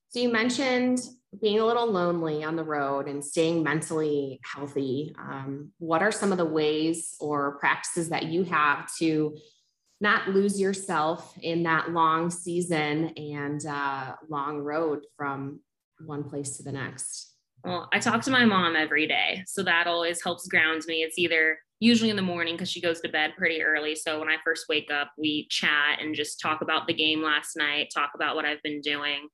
So 0.10 0.20
you 0.20 0.30
mentioned 0.30 1.02
being 1.40 1.60
a 1.60 1.66
little 1.66 1.86
lonely 1.86 2.44
on 2.44 2.56
the 2.56 2.64
road 2.64 3.08
and 3.08 3.24
staying 3.24 3.62
mentally 3.62 4.40
healthy. 4.44 5.16
Um, 5.20 5.72
what 5.78 6.02
are 6.02 6.12
some 6.12 6.32
of 6.32 6.40
the 6.40 6.46
ways 6.46 7.16
or 7.20 7.60
practices 7.60 8.10
that 8.10 8.26
you 8.26 8.44
have 8.44 8.90
to 8.98 9.38
not 10.02 10.30
lose 10.30 10.60
yourself 10.60 11.38
in 11.42 11.64
that 11.64 11.92
long 11.92 12.32
season 12.32 13.10
and 13.18 13.64
uh, 13.66 14.16
long 14.28 14.60
road 14.60 15.06
from 15.16 15.60
one 16.04 16.24
place 16.24 16.58
to 16.58 16.64
the 16.64 16.72
next? 16.72 17.36
Well, 17.64 17.88
I 17.94 18.00
talk 18.00 18.22
to 18.24 18.32
my 18.32 18.46
mom 18.46 18.76
every 18.76 19.06
day. 19.06 19.44
So 19.46 19.62
that 19.64 19.86
always 19.86 20.24
helps 20.24 20.48
ground 20.48 20.84
me. 20.88 21.04
It's 21.04 21.20
either 21.20 21.60
usually 21.80 22.10
in 22.10 22.16
the 22.16 22.22
morning 22.22 22.56
because 22.56 22.72
she 22.72 22.82
goes 22.82 23.02
to 23.02 23.10
bed 23.10 23.34
pretty 23.38 23.62
early. 23.62 23.96
So 23.96 24.20
when 24.20 24.30
I 24.30 24.38
first 24.44 24.66
wake 24.70 24.90
up, 24.92 25.12
we 25.18 25.48
chat 25.50 26.00
and 26.02 26.16
just 26.16 26.40
talk 26.40 26.62
about 26.62 26.88
the 26.88 26.94
game 26.94 27.22
last 27.22 27.56
night, 27.56 27.92
talk 27.94 28.12
about 28.16 28.36
what 28.36 28.46
I've 28.46 28.64
been 28.64 28.82
doing. 28.82 29.28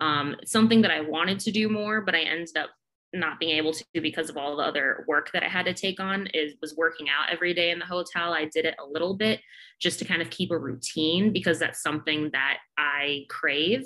Um, 0.00 0.36
something 0.44 0.82
that 0.82 0.90
I 0.90 1.00
wanted 1.00 1.38
to 1.40 1.52
do 1.52 1.68
more, 1.68 2.00
but 2.00 2.14
I 2.14 2.20
ended 2.20 2.56
up 2.56 2.70
not 3.14 3.38
being 3.38 3.56
able 3.56 3.72
to 3.72 3.84
because 4.00 4.28
of 4.28 4.36
all 4.36 4.56
the 4.56 4.62
other 4.62 5.04
work 5.06 5.30
that 5.32 5.42
I 5.42 5.48
had 5.48 5.66
to 5.66 5.74
take 5.74 6.00
on 6.00 6.26
is 6.28 6.54
was 6.60 6.74
working 6.76 7.08
out 7.08 7.30
every 7.30 7.54
day 7.54 7.70
in 7.70 7.78
the 7.78 7.86
hotel. 7.86 8.32
I 8.32 8.46
did 8.46 8.64
it 8.64 8.74
a 8.78 8.86
little 8.86 9.14
bit 9.14 9.40
just 9.80 9.98
to 10.00 10.04
kind 10.04 10.20
of 10.20 10.30
keep 10.30 10.50
a 10.50 10.58
routine 10.58 11.32
because 11.32 11.58
that's 11.58 11.82
something 11.82 12.30
that 12.32 12.58
I 12.76 13.26
crave. 13.28 13.84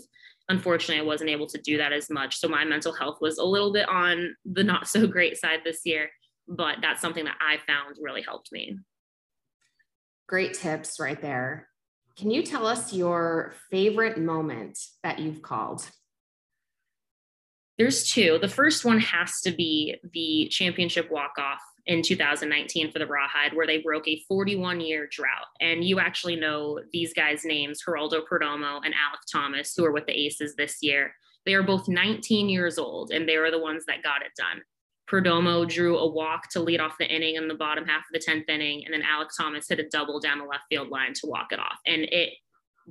Unfortunately, 0.48 1.02
I 1.02 1.06
wasn't 1.06 1.30
able 1.30 1.46
to 1.48 1.58
do 1.58 1.76
that 1.76 1.92
as 1.92 2.08
much. 2.08 2.38
So 2.38 2.48
my 2.48 2.64
mental 2.64 2.92
health 2.92 3.18
was 3.20 3.38
a 3.38 3.44
little 3.44 3.72
bit 3.72 3.88
on 3.88 4.34
the 4.46 4.64
not 4.64 4.88
so 4.88 5.06
great 5.06 5.36
side 5.36 5.60
this 5.62 5.82
year, 5.84 6.08
but 6.48 6.76
that's 6.80 7.02
something 7.02 7.26
that 7.26 7.36
I 7.40 7.58
found 7.66 7.96
really 8.00 8.22
helped 8.22 8.50
me. 8.50 8.78
Great 10.26 10.54
tips 10.54 10.98
right 10.98 11.20
there. 11.20 11.68
Can 12.16 12.30
you 12.30 12.42
tell 12.42 12.66
us 12.66 12.92
your 12.92 13.54
favorite 13.70 14.18
moment 14.18 14.78
that 15.02 15.18
you've 15.18 15.42
called? 15.42 15.88
There's 17.78 18.10
two. 18.10 18.38
The 18.40 18.48
first 18.48 18.84
one 18.84 18.98
has 18.98 19.40
to 19.42 19.52
be 19.52 19.96
the 20.12 20.48
championship 20.50 21.10
walk 21.12 21.34
off 21.38 21.60
in 21.86 22.02
2019 22.02 22.90
for 22.90 22.98
the 22.98 23.06
Rawhide, 23.06 23.54
where 23.54 23.66
they 23.66 23.78
broke 23.78 24.08
a 24.08 24.22
41 24.28 24.80
year 24.80 25.08
drought. 25.10 25.46
And 25.60 25.84
you 25.84 26.00
actually 26.00 26.36
know 26.36 26.80
these 26.92 27.14
guys' 27.14 27.44
names, 27.44 27.80
Geraldo 27.82 28.22
Perdomo 28.30 28.80
and 28.84 28.94
Alek 28.94 29.22
Thomas, 29.30 29.74
who 29.76 29.84
are 29.84 29.92
with 29.92 30.06
the 30.06 30.18
Aces 30.18 30.56
this 30.56 30.78
year. 30.82 31.14
They 31.46 31.54
are 31.54 31.62
both 31.62 31.88
19 31.88 32.48
years 32.48 32.78
old, 32.78 33.12
and 33.12 33.28
they 33.28 33.38
were 33.38 33.50
the 33.50 33.60
ones 33.60 33.84
that 33.86 34.02
got 34.02 34.22
it 34.22 34.32
done. 34.36 34.60
Perdomo 35.08 35.66
drew 35.66 35.96
a 35.96 36.06
walk 36.06 36.50
to 36.50 36.60
lead 36.60 36.80
off 36.80 36.98
the 36.98 37.08
inning 37.08 37.36
in 37.36 37.48
the 37.48 37.54
bottom 37.54 37.86
half 37.86 38.00
of 38.00 38.12
the 38.12 38.18
10th 38.18 38.48
inning, 38.50 38.84
and 38.84 38.92
then 38.92 39.02
Alek 39.02 39.28
Thomas 39.34 39.68
hit 39.68 39.78
a 39.78 39.88
double 39.88 40.20
down 40.20 40.38
the 40.38 40.44
left 40.44 40.64
field 40.68 40.88
line 40.88 41.14
to 41.14 41.26
walk 41.26 41.52
it 41.52 41.58
off. 41.58 41.78
And 41.86 42.02
it 42.02 42.34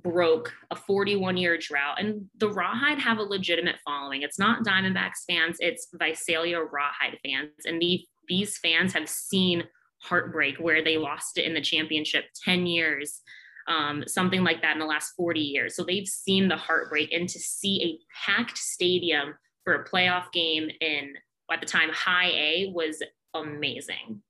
broke 0.04 0.54
a 0.72 0.76
41 0.76 1.38
year 1.38 1.58
drought. 1.58 2.00
And 2.00 2.30
the 2.38 2.50
Rawhide 2.50 3.00
have 3.00 3.18
a 3.18 3.24
legitimate 3.24 3.78
following. 3.86 4.22
It's 4.22 4.40
not 4.40 4.66
Diamondbacks 4.66 5.26
fans, 5.28 5.58
it's 5.60 5.88
Visalia 5.94 6.62
Rawhide 6.62 7.20
fans. 7.26 7.52
And 7.66 7.82
the, 7.82 8.06
these 8.28 8.58
fans 8.58 8.94
have 8.94 9.10
seen 9.10 9.64
heartbreak 10.00 10.58
where 10.58 10.84
they 10.84 10.98
lost 10.98 11.38
it 11.38 11.46
in 11.46 11.54
the 11.54 11.62
championship 11.62 12.26
10 12.44 12.68
years, 12.68 13.22
um, 13.68 14.04
something 14.08 14.44
like 14.44 14.62
that 14.62 14.74
in 14.74 14.80
the 14.80 14.86
last 14.86 15.14
40 15.18 15.40
years. 15.40 15.76
So 15.76 15.84
they've 15.84 16.08
seen 16.08 16.48
the 16.48 16.58
heartbreak. 16.58 17.12
And 17.12 17.28
to 17.30 17.40
see 17.40 17.84
a 17.84 18.32
packed 18.32 18.58
stadium 18.58 19.34
for 19.64 19.74
a 19.74 19.90
playoff 19.90 20.32
game 20.32 20.70
in, 20.82 21.14
at 21.52 21.60
the 21.60 21.66
time, 21.66 21.90
high 21.92 22.30
A 22.30 22.72
was 22.74 23.02
amazing 23.34 24.22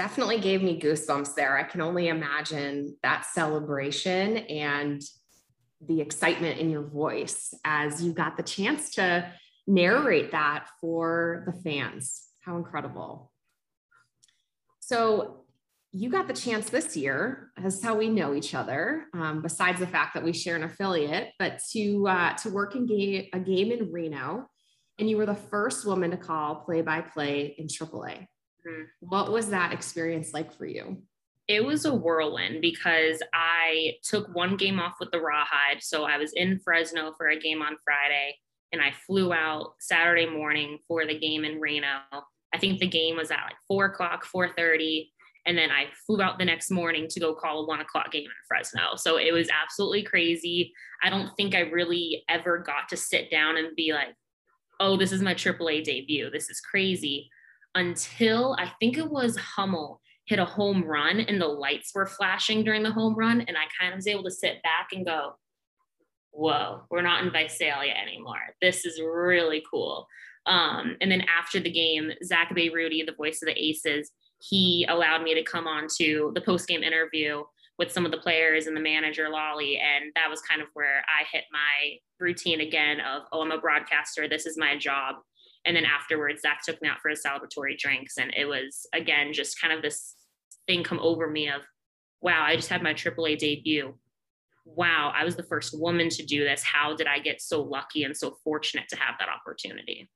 definitely 0.00 0.40
gave 0.40 0.62
me 0.62 0.80
goosebumps 0.80 1.34
there. 1.34 1.58
I 1.58 1.62
can 1.62 1.82
only 1.82 2.08
imagine 2.08 2.96
that 3.02 3.26
celebration 3.26 4.38
and 4.38 5.02
the 5.86 6.00
excitement 6.00 6.58
in 6.58 6.70
your 6.70 6.84
voice 6.84 7.52
as 7.66 8.02
you 8.02 8.14
got 8.14 8.38
the 8.38 8.42
chance 8.42 8.94
to 8.94 9.30
narrate 9.66 10.32
that 10.32 10.68
for 10.80 11.44
the 11.44 11.52
fans. 11.52 12.28
How 12.40 12.56
incredible. 12.56 13.30
So, 14.80 15.44
you 15.92 16.08
got 16.08 16.28
the 16.28 16.34
chance 16.34 16.70
this 16.70 16.96
year, 16.96 17.50
as 17.62 17.82
how 17.82 17.96
we 17.96 18.08
know 18.08 18.32
each 18.32 18.54
other, 18.54 19.06
um, 19.12 19.42
besides 19.42 19.80
the 19.80 19.88
fact 19.88 20.14
that 20.14 20.22
we 20.22 20.32
share 20.32 20.54
an 20.54 20.62
affiliate, 20.62 21.32
but 21.38 21.60
to 21.72 22.06
uh, 22.08 22.32
to 22.36 22.48
work 22.48 22.74
in 22.74 22.86
game, 22.86 23.26
a 23.34 23.40
game 23.40 23.72
in 23.72 23.92
Reno, 23.92 24.48
and 24.98 25.10
you 25.10 25.16
were 25.18 25.26
the 25.26 25.34
first 25.34 25.84
woman 25.84 26.12
to 26.12 26.16
call 26.16 26.62
play 26.64 26.80
by 26.80 27.00
play 27.00 27.56
in 27.58 27.66
AAA. 27.66 28.28
Mm-hmm. 28.66 28.82
What 29.00 29.32
was 29.32 29.48
that 29.50 29.72
experience 29.72 30.32
like 30.32 30.56
for 30.56 30.66
you? 30.66 31.02
It 31.48 31.64
was 31.64 31.84
a 31.84 31.92
whirlwind 31.92 32.60
because 32.60 33.20
I 33.34 33.94
took 34.04 34.32
one 34.34 34.56
game 34.56 34.78
off 34.78 34.94
with 35.00 35.10
the 35.10 35.20
Rawhide. 35.20 35.82
So 35.82 36.04
I 36.04 36.16
was 36.16 36.32
in 36.32 36.60
Fresno 36.60 37.12
for 37.16 37.28
a 37.28 37.38
game 37.38 37.60
on 37.60 37.76
Friday 37.84 38.36
and 38.72 38.80
I 38.80 38.92
flew 38.92 39.32
out 39.32 39.72
Saturday 39.80 40.26
morning 40.26 40.78
for 40.86 41.06
the 41.06 41.18
game 41.18 41.44
in 41.44 41.60
Reno. 41.60 41.98
I 42.54 42.58
think 42.58 42.78
the 42.78 42.86
game 42.86 43.16
was 43.16 43.30
at 43.30 43.42
like 43.44 43.56
four 43.66 43.86
o'clock, 43.86 44.24
4:30. 44.24 45.08
And 45.46 45.56
then 45.56 45.70
I 45.70 45.86
flew 46.06 46.20
out 46.20 46.38
the 46.38 46.44
next 46.44 46.70
morning 46.70 47.08
to 47.08 47.18
go 47.18 47.34
call 47.34 47.64
a 47.64 47.66
one 47.66 47.80
o'clock 47.80 48.12
game 48.12 48.24
in 48.24 48.30
Fresno. 48.46 48.94
So 48.96 49.16
it 49.16 49.32
was 49.32 49.48
absolutely 49.48 50.02
crazy. 50.02 50.72
I 51.02 51.10
don't 51.10 51.34
think 51.36 51.54
I 51.54 51.60
really 51.60 52.22
ever 52.28 52.58
got 52.58 52.88
to 52.90 52.96
sit 52.96 53.30
down 53.30 53.56
and 53.56 53.74
be 53.74 53.92
like, 53.92 54.14
oh, 54.78 54.96
this 54.96 55.12
is 55.12 55.22
my 55.22 55.34
AAA 55.34 55.82
debut. 55.82 56.30
This 56.30 56.48
is 56.50 56.60
crazy 56.60 57.30
until 57.74 58.56
I 58.58 58.72
think 58.80 58.98
it 58.98 59.10
was 59.10 59.36
Hummel 59.36 60.00
hit 60.26 60.38
a 60.38 60.44
home 60.44 60.84
run 60.84 61.20
and 61.20 61.40
the 61.40 61.46
lights 61.46 61.92
were 61.94 62.06
flashing 62.06 62.62
during 62.62 62.82
the 62.82 62.92
home 62.92 63.14
run. 63.16 63.40
And 63.42 63.56
I 63.56 63.64
kind 63.78 63.92
of 63.92 63.96
was 63.96 64.06
able 64.06 64.22
to 64.24 64.30
sit 64.30 64.62
back 64.62 64.88
and 64.92 65.04
go, 65.04 65.34
whoa, 66.30 66.82
we're 66.90 67.02
not 67.02 67.24
in 67.24 67.32
Visalia 67.32 67.92
anymore. 67.92 68.38
This 68.62 68.84
is 68.86 69.00
really 69.00 69.62
cool. 69.68 70.06
Um, 70.46 70.96
and 71.00 71.10
then 71.10 71.22
after 71.22 71.60
the 71.60 71.70
game, 71.70 72.12
Zach 72.24 72.50
Rudy, 72.50 73.02
the 73.02 73.14
voice 73.14 73.42
of 73.42 73.46
the 73.46 73.60
Aces, 73.60 74.12
he 74.40 74.86
allowed 74.88 75.22
me 75.22 75.34
to 75.34 75.42
come 75.42 75.66
on 75.66 75.86
to 75.98 76.32
the 76.34 76.40
post 76.40 76.68
game 76.68 76.82
interview 76.82 77.42
with 77.78 77.90
some 77.90 78.04
of 78.04 78.12
the 78.12 78.18
players 78.18 78.66
and 78.66 78.76
the 78.76 78.80
manager 78.80 79.28
Lalli. 79.28 79.78
And 79.78 80.12
that 80.14 80.30
was 80.30 80.40
kind 80.42 80.62
of 80.62 80.68
where 80.74 81.02
I 81.08 81.24
hit 81.32 81.44
my 81.50 81.96
routine 82.18 82.60
again 82.60 83.00
of, 83.00 83.22
oh, 83.32 83.42
I'm 83.42 83.52
a 83.52 83.58
broadcaster. 83.58 84.28
This 84.28 84.46
is 84.46 84.56
my 84.56 84.76
job. 84.78 85.16
And 85.64 85.76
then 85.76 85.84
afterwards, 85.84 86.42
Zach 86.42 86.62
took 86.64 86.80
me 86.80 86.88
out 86.88 87.00
for 87.00 87.10
his 87.10 87.22
celebratory 87.24 87.76
drinks. 87.78 88.16
And 88.18 88.32
it 88.36 88.46
was, 88.46 88.86
again, 88.94 89.32
just 89.32 89.60
kind 89.60 89.72
of 89.72 89.82
this 89.82 90.14
thing 90.66 90.82
come 90.82 90.98
over 91.00 91.28
me 91.28 91.48
of, 91.48 91.62
wow, 92.20 92.42
I 92.42 92.56
just 92.56 92.68
had 92.68 92.82
my 92.82 92.94
AAA 92.94 93.38
debut. 93.38 93.94
Wow, 94.64 95.12
I 95.14 95.24
was 95.24 95.36
the 95.36 95.42
first 95.42 95.78
woman 95.78 96.08
to 96.10 96.24
do 96.24 96.44
this. 96.44 96.62
How 96.62 96.94
did 96.94 97.06
I 97.06 97.18
get 97.18 97.42
so 97.42 97.62
lucky 97.62 98.04
and 98.04 98.16
so 98.16 98.36
fortunate 98.44 98.88
to 98.90 98.96
have 98.96 99.16
that 99.18 99.28
opportunity? 99.28 100.08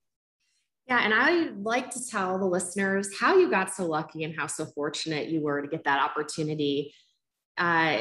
Yeah, 0.87 1.01
and 1.03 1.15
I'd 1.15 1.63
like 1.63 1.91
to 1.91 2.07
tell 2.07 2.39
the 2.39 2.45
listeners 2.45 3.09
how 3.19 3.39
you 3.39 3.51
got 3.51 3.75
so 3.75 3.87
lucky 3.87 4.25
and 4.25 4.37
how 4.37 4.47
so 4.47 4.67
fortunate 4.67 5.29
you 5.29 5.41
were 5.41 5.63
to 5.63 5.69
get 5.69 5.85
that 5.85 5.99
opportunity. 5.99 6.95
Uh, 7.57 7.99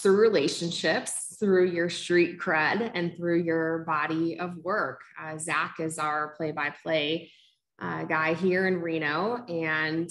through 0.00 0.20
relationships, 0.20 1.25
through 1.38 1.70
your 1.70 1.90
street 1.90 2.38
cred, 2.38 2.90
and 2.94 3.16
through 3.16 3.42
your 3.42 3.80
body 3.80 4.38
of 4.38 4.56
work. 4.56 5.00
Uh, 5.20 5.36
Zach 5.38 5.76
is 5.80 5.98
our 5.98 6.34
play 6.36 6.52
by 6.52 6.70
play 6.82 7.30
guy 7.80 8.34
here 8.34 8.66
in 8.66 8.80
Reno, 8.80 9.44
and 9.48 10.08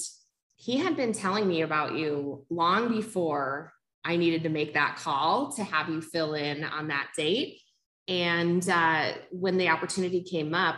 he 0.56 0.78
had 0.78 0.96
been 0.96 1.14
telling 1.14 1.48
me 1.48 1.62
about 1.62 1.96
you 1.96 2.46
long 2.50 2.90
before 2.90 3.74
I 4.04 4.18
needed 4.18 4.44
to 4.44 4.50
make 4.50 4.74
that 4.76 4.98
call 4.98 5.52
to 5.54 5.64
have 5.64 5.90
you 5.90 6.02
fill 6.02 6.36
in 6.36 6.64
on 6.64 6.90
that 6.90 7.10
date. 7.18 7.60
And 8.08 8.68
uh, 8.70 9.14
when 9.32 9.58
the 9.58 9.70
opportunity 9.70 10.22
came 10.22 10.54
up, 10.54 10.76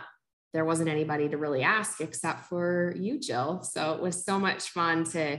there 0.54 0.64
wasn't 0.64 0.88
anybody 0.88 1.28
to 1.28 1.36
really 1.36 1.62
ask 1.62 2.00
except 2.00 2.46
for 2.46 2.94
you, 2.96 3.20
Jill. 3.20 3.62
So 3.62 3.92
it 3.92 4.00
was 4.00 4.24
so 4.24 4.38
much 4.38 4.70
fun 4.70 5.04
to 5.10 5.38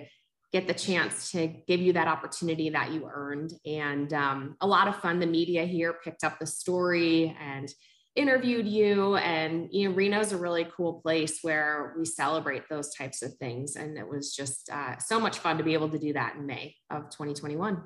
get 0.52 0.68
the 0.68 0.74
chance 0.74 1.32
to 1.32 1.48
give 1.68 1.80
you 1.80 1.94
that 1.94 2.08
opportunity 2.08 2.70
that 2.70 2.92
you 2.92 3.10
earned. 3.12 3.54
And 3.66 4.12
um, 4.14 4.56
a 4.62 4.68
lot 4.68 4.88
of 4.88 4.96
fun. 4.98 5.20
The 5.20 5.28
media 5.28 5.66
here 5.66 5.94
picked 6.04 6.24
up 6.24 6.40
the 6.40 6.48
story 6.48 7.36
and 7.40 7.72
interviewed 8.16 8.68
you. 8.68 9.16
And, 9.16 9.70
you 9.72 9.88
know, 9.88 9.96
Reno's 9.96 10.32
a 10.32 10.38
really 10.38 10.68
cool 10.76 11.02
place 11.02 11.40
where 11.44 11.94
we 11.98 12.06
celebrate 12.06 12.68
those 12.68 12.94
types 12.96 13.22
of 13.22 13.36
things. 13.36 13.76
And 13.76 13.98
it 13.98 14.08
was 14.08 14.36
just 14.36 14.70
uh, 14.72 14.98
so 14.98 15.20
much 15.20 15.38
fun 15.38 15.58
to 15.58 15.64
be 15.64 15.74
able 15.74 15.90
to 15.90 16.00
do 16.00 16.14
that 16.14 16.36
in 16.36 16.46
May 16.48 16.76
of 16.90 17.10
2021. 17.12 17.82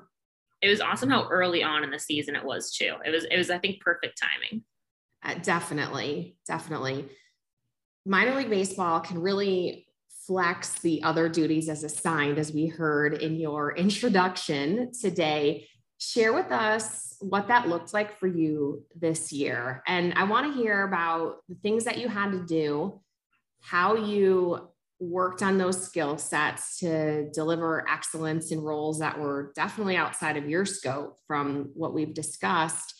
It 0.62 0.68
was 0.70 0.80
awesome 0.80 1.10
how 1.10 1.28
early 1.28 1.62
on 1.62 1.84
in 1.84 1.90
the 1.90 1.98
season 1.98 2.34
it 2.34 2.44
was 2.44 2.72
too. 2.72 2.94
It 3.04 3.10
was, 3.10 3.24
it 3.24 3.36
was, 3.36 3.50
I 3.50 3.58
think, 3.58 3.80
perfect 3.80 4.18
timing. 4.20 4.64
Uh, 5.22 5.34
definitely, 5.42 6.38
definitely. 6.46 7.08
Minor 8.06 8.34
League 8.34 8.50
Baseball 8.50 9.00
can 9.00 9.20
really 9.20 9.86
flex 10.26 10.78
the 10.80 11.02
other 11.02 11.28
duties 11.28 11.68
as 11.68 11.84
assigned, 11.84 12.38
as 12.38 12.52
we 12.52 12.66
heard 12.66 13.14
in 13.14 13.36
your 13.36 13.76
introduction 13.76 14.90
today. 14.92 15.66
Share 15.98 16.32
with 16.32 16.50
us 16.50 17.16
what 17.20 17.48
that 17.48 17.68
looked 17.68 17.94
like 17.94 18.18
for 18.18 18.26
you 18.26 18.84
this 18.94 19.32
year. 19.32 19.82
And 19.86 20.14
I 20.14 20.24
want 20.24 20.52
to 20.52 20.60
hear 20.60 20.86
about 20.86 21.36
the 21.48 21.54
things 21.56 21.84
that 21.84 21.98
you 21.98 22.08
had 22.08 22.32
to 22.32 22.44
do, 22.44 23.00
how 23.60 23.96
you 23.96 24.68
worked 25.00 25.42
on 25.42 25.58
those 25.58 25.82
skill 25.82 26.18
sets 26.18 26.78
to 26.78 27.30
deliver 27.30 27.88
excellence 27.88 28.50
in 28.50 28.60
roles 28.60 28.98
that 29.00 29.18
were 29.18 29.52
definitely 29.54 29.96
outside 29.96 30.36
of 30.36 30.48
your 30.48 30.64
scope 30.64 31.18
from 31.26 31.70
what 31.74 31.94
we've 31.94 32.14
discussed 32.14 32.94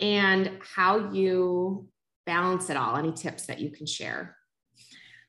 and 0.00 0.50
how 0.74 1.10
you 1.12 1.88
balance 2.26 2.70
it 2.70 2.76
all. 2.76 2.96
Any 2.96 3.12
tips 3.12 3.46
that 3.46 3.60
you 3.60 3.70
can 3.70 3.86
share? 3.86 4.36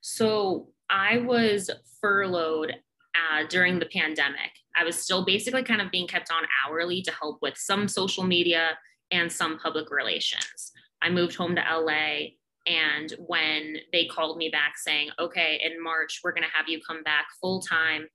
So 0.01 0.70
I 0.92 1.18
was 1.20 1.72
furloughed 2.02 2.72
uh, 2.72 3.48
during 3.50 3.80
the 3.80 3.88
pandemic. 3.88 4.52
I 4.76 4.84
was 4.84 5.02
still 5.02 5.26
basically 5.26 5.64
kind 5.64 5.82
of 5.82 5.90
being 5.90 6.08
kept 6.08 6.32
on 6.32 6.44
hourly 6.66 7.02
to 7.04 7.12
help 7.12 7.40
with 7.42 7.58
some 7.58 7.88
social 7.88 8.24
media 8.24 8.78
and 9.12 9.32
some 9.32 9.58
public 9.58 9.90
relations. 9.90 10.72
I 11.02 11.10
moved 11.10 11.36
home 11.36 11.56
to 11.56 11.62
LA. 11.62 12.32
And 12.68 13.14
when 13.26 13.78
they 13.92 14.06
called 14.06 14.38
me 14.38 14.50
back 14.50 14.78
saying, 14.78 15.10
okay, 15.20 15.60
in 15.64 15.82
March, 15.84 16.22
we're 16.24 16.32
going 16.32 16.44
to 16.44 16.56
have 16.56 16.68
you 16.68 16.80
come 16.86 17.04
back 17.04 17.26
full 17.42 17.62
time. 17.62 18.08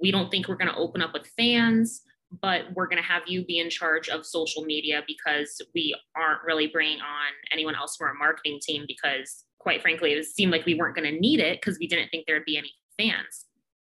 We 0.00 0.10
don't 0.10 0.30
think 0.30 0.48
we're 0.48 0.56
going 0.56 0.72
to 0.72 0.76
open 0.76 1.02
up 1.02 1.12
with 1.12 1.30
fans, 1.36 2.02
but 2.40 2.62
we're 2.74 2.88
going 2.88 3.00
to 3.00 3.08
have 3.08 3.22
you 3.26 3.44
be 3.44 3.58
in 3.58 3.70
charge 3.70 4.08
of 4.08 4.26
social 4.26 4.64
media 4.64 5.02
because 5.06 5.60
we 5.74 5.94
aren't 6.16 6.42
really 6.44 6.66
bringing 6.66 7.00
on 7.00 7.32
anyone 7.52 7.76
else 7.76 7.96
from 7.96 8.08
our 8.08 8.14
marketing 8.14 8.58
team 8.60 8.84
because, 8.88 9.44
quite 9.62 9.80
frankly, 9.80 10.12
it 10.12 10.24
seemed 10.26 10.52
like 10.52 10.66
we 10.66 10.74
weren't 10.74 10.96
going 10.96 11.10
to 11.12 11.20
need 11.20 11.40
it 11.40 11.60
because 11.60 11.78
we 11.78 11.86
didn't 11.86 12.08
think 12.10 12.26
there'd 12.26 12.44
be 12.44 12.58
any 12.58 12.72
fans 12.98 13.46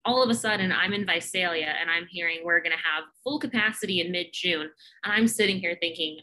all 0.06 0.24
of 0.24 0.30
a 0.30 0.36
sudden 0.36 0.72
I'm 0.72 0.94
in 0.94 1.06
Visalia 1.06 1.74
and 1.80 1.90
I'm 1.90 2.08
hearing 2.08 2.40
we're 2.44 2.60
going 2.60 2.76
to 2.76 2.78
have 2.78 3.06
full 3.24 3.40
capacity 3.40 4.02
in 4.02 4.12
mid 4.12 4.28
June. 4.34 4.70
And 5.04 5.14
I'm 5.14 5.28
sitting 5.28 5.58
here 5.58 5.78
thinking, 5.80 6.20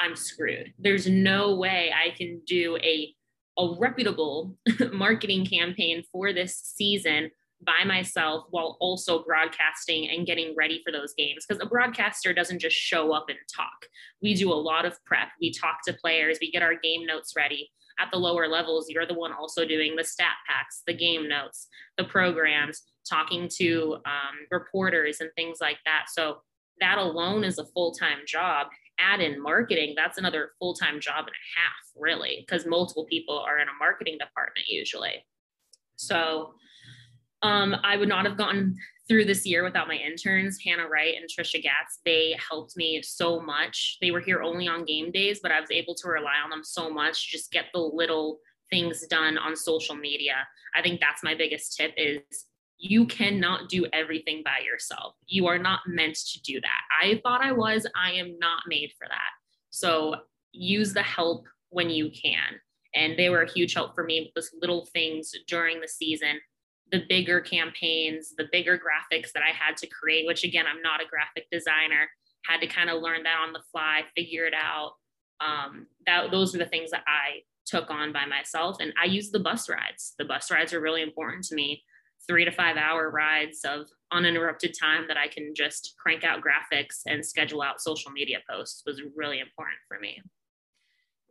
I'm 0.00 0.16
screwed. 0.16 0.72
There's 0.78 1.06
no 1.06 1.54
way 1.54 1.92
I 1.92 2.16
can 2.16 2.40
do 2.46 2.76
a, 2.78 3.14
a 3.58 3.76
reputable 3.78 4.56
marketing 4.92 5.46
campaign 5.46 6.02
for 6.10 6.32
this 6.32 6.56
season 6.56 7.30
by 7.64 7.84
myself 7.86 8.46
while 8.50 8.76
also 8.80 9.24
broadcasting 9.24 10.08
and 10.10 10.26
getting 10.26 10.54
ready 10.56 10.82
for 10.84 10.90
those 10.90 11.14
games. 11.14 11.46
Because 11.46 11.62
a 11.62 11.68
broadcaster 11.68 12.34
doesn't 12.34 12.58
just 12.58 12.76
show 12.76 13.12
up 13.12 13.26
and 13.28 13.38
talk. 13.54 13.86
We 14.20 14.34
do 14.34 14.52
a 14.52 14.54
lot 14.54 14.84
of 14.84 15.02
prep. 15.04 15.28
We 15.40 15.52
talk 15.52 15.78
to 15.86 15.92
players, 15.92 16.38
we 16.40 16.50
get 16.50 16.62
our 16.62 16.74
game 16.74 17.06
notes 17.06 17.34
ready 17.36 17.70
at 17.98 18.08
the 18.12 18.18
lower 18.18 18.48
levels, 18.48 18.88
you're 18.88 19.06
the 19.06 19.14
one 19.14 19.32
also 19.32 19.64
doing 19.64 19.96
the 19.96 20.04
stat 20.04 20.36
packs, 20.48 20.82
the 20.86 20.94
game 20.94 21.28
notes, 21.28 21.68
the 21.96 22.04
programs, 22.04 22.82
talking 23.08 23.48
to 23.56 23.96
um, 24.06 24.46
reporters 24.50 25.20
and 25.20 25.30
things 25.36 25.58
like 25.60 25.78
that. 25.84 26.06
So 26.08 26.38
that 26.80 26.98
alone 26.98 27.44
is 27.44 27.58
a 27.58 27.66
full 27.66 27.92
time 27.92 28.18
job. 28.26 28.68
Add 28.98 29.20
in 29.20 29.42
marketing, 29.42 29.94
that's 29.96 30.18
another 30.18 30.52
full 30.58 30.74
time 30.74 31.00
job 31.00 31.26
and 31.26 31.28
a 31.28 31.58
half, 31.58 31.74
really, 31.96 32.44
because 32.46 32.66
multiple 32.66 33.06
people 33.06 33.38
are 33.38 33.58
in 33.58 33.68
a 33.68 33.78
marketing 33.78 34.18
department 34.18 34.66
usually. 34.68 35.24
So 35.96 36.54
um, 37.42 37.76
I 37.84 37.96
would 37.96 38.08
not 38.08 38.24
have 38.24 38.36
gotten 38.36 38.76
through 39.08 39.26
this 39.26 39.44
year 39.44 39.64
without 39.64 39.88
my 39.88 39.96
interns, 39.96 40.58
Hannah 40.64 40.88
Wright 40.88 41.14
and 41.18 41.28
Trisha 41.28 41.62
Gatz. 41.62 41.98
They 42.04 42.36
helped 42.48 42.76
me 42.76 43.02
so 43.02 43.40
much. 43.40 43.98
They 44.00 44.10
were 44.10 44.20
here 44.20 44.42
only 44.42 44.66
on 44.66 44.84
game 44.84 45.12
days, 45.12 45.40
but 45.42 45.52
I 45.52 45.60
was 45.60 45.70
able 45.70 45.94
to 45.96 46.08
rely 46.08 46.36
on 46.42 46.50
them 46.50 46.64
so 46.64 46.90
much, 46.90 47.26
to 47.26 47.36
just 47.36 47.52
get 47.52 47.66
the 47.74 47.80
little 47.80 48.38
things 48.70 49.06
done 49.08 49.36
on 49.36 49.56
social 49.56 49.94
media. 49.94 50.46
I 50.74 50.82
think 50.82 51.00
that's 51.00 51.22
my 51.22 51.34
biggest 51.34 51.76
tip 51.76 51.92
is 51.96 52.22
you 52.78 53.06
cannot 53.06 53.68
do 53.68 53.86
everything 53.92 54.42
by 54.44 54.58
yourself. 54.64 55.14
You 55.26 55.46
are 55.46 55.58
not 55.58 55.80
meant 55.86 56.16
to 56.32 56.40
do 56.42 56.60
that. 56.60 56.80
I 57.02 57.20
thought 57.22 57.40
I 57.42 57.52
was, 57.52 57.86
I 57.94 58.12
am 58.12 58.38
not 58.38 58.62
made 58.66 58.92
for 58.98 59.06
that. 59.08 59.30
So 59.70 60.16
use 60.52 60.92
the 60.92 61.02
help 61.02 61.46
when 61.70 61.90
you 61.90 62.10
can. 62.10 62.60
And 62.94 63.18
they 63.18 63.28
were 63.28 63.42
a 63.42 63.50
huge 63.50 63.74
help 63.74 63.94
for 63.94 64.04
me 64.04 64.32
with 64.34 64.50
little 64.60 64.86
things 64.92 65.32
during 65.48 65.80
the 65.80 65.88
season 65.88 66.40
the 66.94 67.04
bigger 67.08 67.40
campaigns, 67.40 68.34
the 68.38 68.46
bigger 68.52 68.78
graphics 68.78 69.32
that 69.32 69.42
I 69.42 69.50
had 69.50 69.76
to 69.78 69.88
create, 69.88 70.26
which 70.26 70.44
again, 70.44 70.64
I'm 70.64 70.80
not 70.80 71.02
a 71.02 71.08
graphic 71.10 71.48
designer, 71.50 72.08
had 72.44 72.60
to 72.60 72.68
kind 72.68 72.88
of 72.88 73.02
learn 73.02 73.24
that 73.24 73.40
on 73.44 73.52
the 73.52 73.62
fly, 73.72 74.02
figure 74.14 74.46
it 74.46 74.54
out. 74.54 74.92
Um, 75.40 75.88
that 76.06 76.30
those 76.30 76.54
are 76.54 76.58
the 76.58 76.66
things 76.66 76.92
that 76.92 77.02
I 77.08 77.40
took 77.66 77.90
on 77.90 78.12
by 78.12 78.26
myself. 78.26 78.76
And 78.78 78.92
I 79.00 79.06
use 79.06 79.32
the 79.32 79.40
bus 79.40 79.68
rides. 79.68 80.14
The 80.20 80.24
bus 80.24 80.52
rides 80.52 80.72
are 80.72 80.80
really 80.80 81.02
important 81.02 81.42
to 81.46 81.56
me. 81.56 81.82
Three 82.28 82.44
to 82.44 82.52
five 82.52 82.76
hour 82.76 83.10
rides 83.10 83.64
of 83.64 83.88
uninterrupted 84.12 84.76
time 84.80 85.06
that 85.08 85.16
I 85.16 85.26
can 85.26 85.52
just 85.52 85.96
crank 85.98 86.22
out 86.22 86.42
graphics 86.42 87.00
and 87.06 87.26
schedule 87.26 87.60
out 87.60 87.82
social 87.82 88.12
media 88.12 88.38
posts 88.48 88.84
was 88.86 89.02
really 89.16 89.40
important 89.40 89.78
for 89.88 89.98
me 89.98 90.22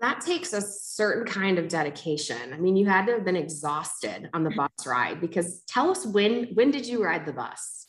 that 0.01 0.21
takes 0.21 0.53
a 0.53 0.61
certain 0.61 1.25
kind 1.25 1.57
of 1.57 1.67
dedication. 1.67 2.53
I 2.53 2.57
mean, 2.57 2.75
you 2.75 2.85
had 2.85 3.05
to 3.07 3.13
have 3.13 3.25
been 3.25 3.35
exhausted 3.35 4.29
on 4.33 4.43
the 4.43 4.51
bus 4.51 4.69
ride 4.85 5.21
because 5.21 5.61
tell 5.67 5.89
us 5.89 6.05
when 6.05 6.47
when 6.53 6.71
did 6.71 6.85
you 6.85 7.03
ride 7.03 7.25
the 7.25 7.33
bus? 7.33 7.87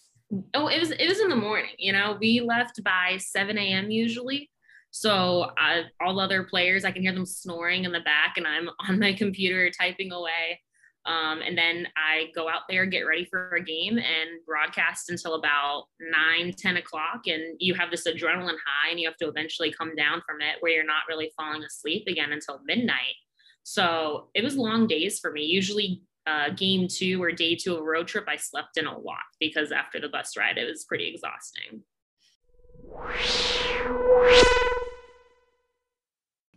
Oh, 0.55 0.69
it 0.69 0.79
was 0.79 0.91
it 0.91 1.09
was 1.09 1.21
in 1.21 1.29
the 1.29 1.37
morning. 1.37 1.73
You 1.79 1.93
know, 1.93 2.17
we 2.21 2.41
left 2.41 2.83
by 2.85 3.19
7 3.19 3.59
a.m. 3.59 3.91
usually. 3.91 4.51
So 4.91 5.51
uh, 5.61 5.83
all 6.01 6.21
other 6.21 6.45
players, 6.45 6.85
I 6.85 6.93
can 6.93 7.03
hear 7.03 7.13
them 7.13 7.27
snoring 7.27 7.85
in 7.85 7.91
the 7.91 8.01
back, 8.01 8.35
and 8.37 8.47
I'm 8.47 8.69
on 8.89 9.01
my 9.01 9.13
computer 9.13 9.71
typing 9.71 10.13
away. 10.13 10.61
Um, 11.07 11.43
and 11.47 11.57
then 11.57 11.87
I 11.97 12.33
go 12.35 12.49
out 12.49 12.63
there, 12.69 12.87
get 12.87 13.03
ready 13.03 13.27
for 13.27 13.51
a 13.51 13.63
game, 13.63 13.99
and 13.99 14.45
broadcast 14.47 15.11
until 15.11 15.35
about 15.35 15.85
nine, 16.01 16.55
10 16.57 16.79
o'clock. 16.79 17.27
And 17.27 17.57
you 17.59 17.75
have 17.75 17.91
this 17.91 18.07
adrenaline 18.07 18.57
high, 18.67 18.91
and 18.91 18.99
you 18.99 19.07
have 19.07 19.19
to 19.19 19.29
eventually 19.29 19.73
come 19.73 19.95
down 19.95 20.23
from 20.27 20.41
it 20.41 20.57
where 20.61 20.73
you're 20.73 20.85
not 20.85 21.03
really 21.09 21.31
falling 21.37 21.63
asleep 21.63 22.05
again 22.09 22.33
until 22.33 22.61
midnight. 22.65 23.17
So 23.65 24.29
it 24.35 24.43
was 24.43 24.57
long 24.57 24.87
days 24.87 25.19
for 25.19 25.31
me. 25.31 25.45
Usually, 25.45 26.03
uh, 26.27 26.51
game 26.51 26.89
two 26.89 27.23
or 27.23 27.33
day 27.33 27.55
two 27.55 27.75
of 27.75 27.81
a 27.81 27.85
road 27.85 28.09
trip, 28.09 28.25
I 28.29 28.37
slept 28.37 28.79
in 28.79 28.87
a 28.87 28.99
lot 28.99 29.19
because 29.41 29.73
after 29.73 30.01
the 30.01 30.09
bus 30.09 30.37
ride, 30.39 30.57
it 30.57 30.65
was 30.65 30.85
pretty 30.85 31.09
exhausting. 31.09 31.83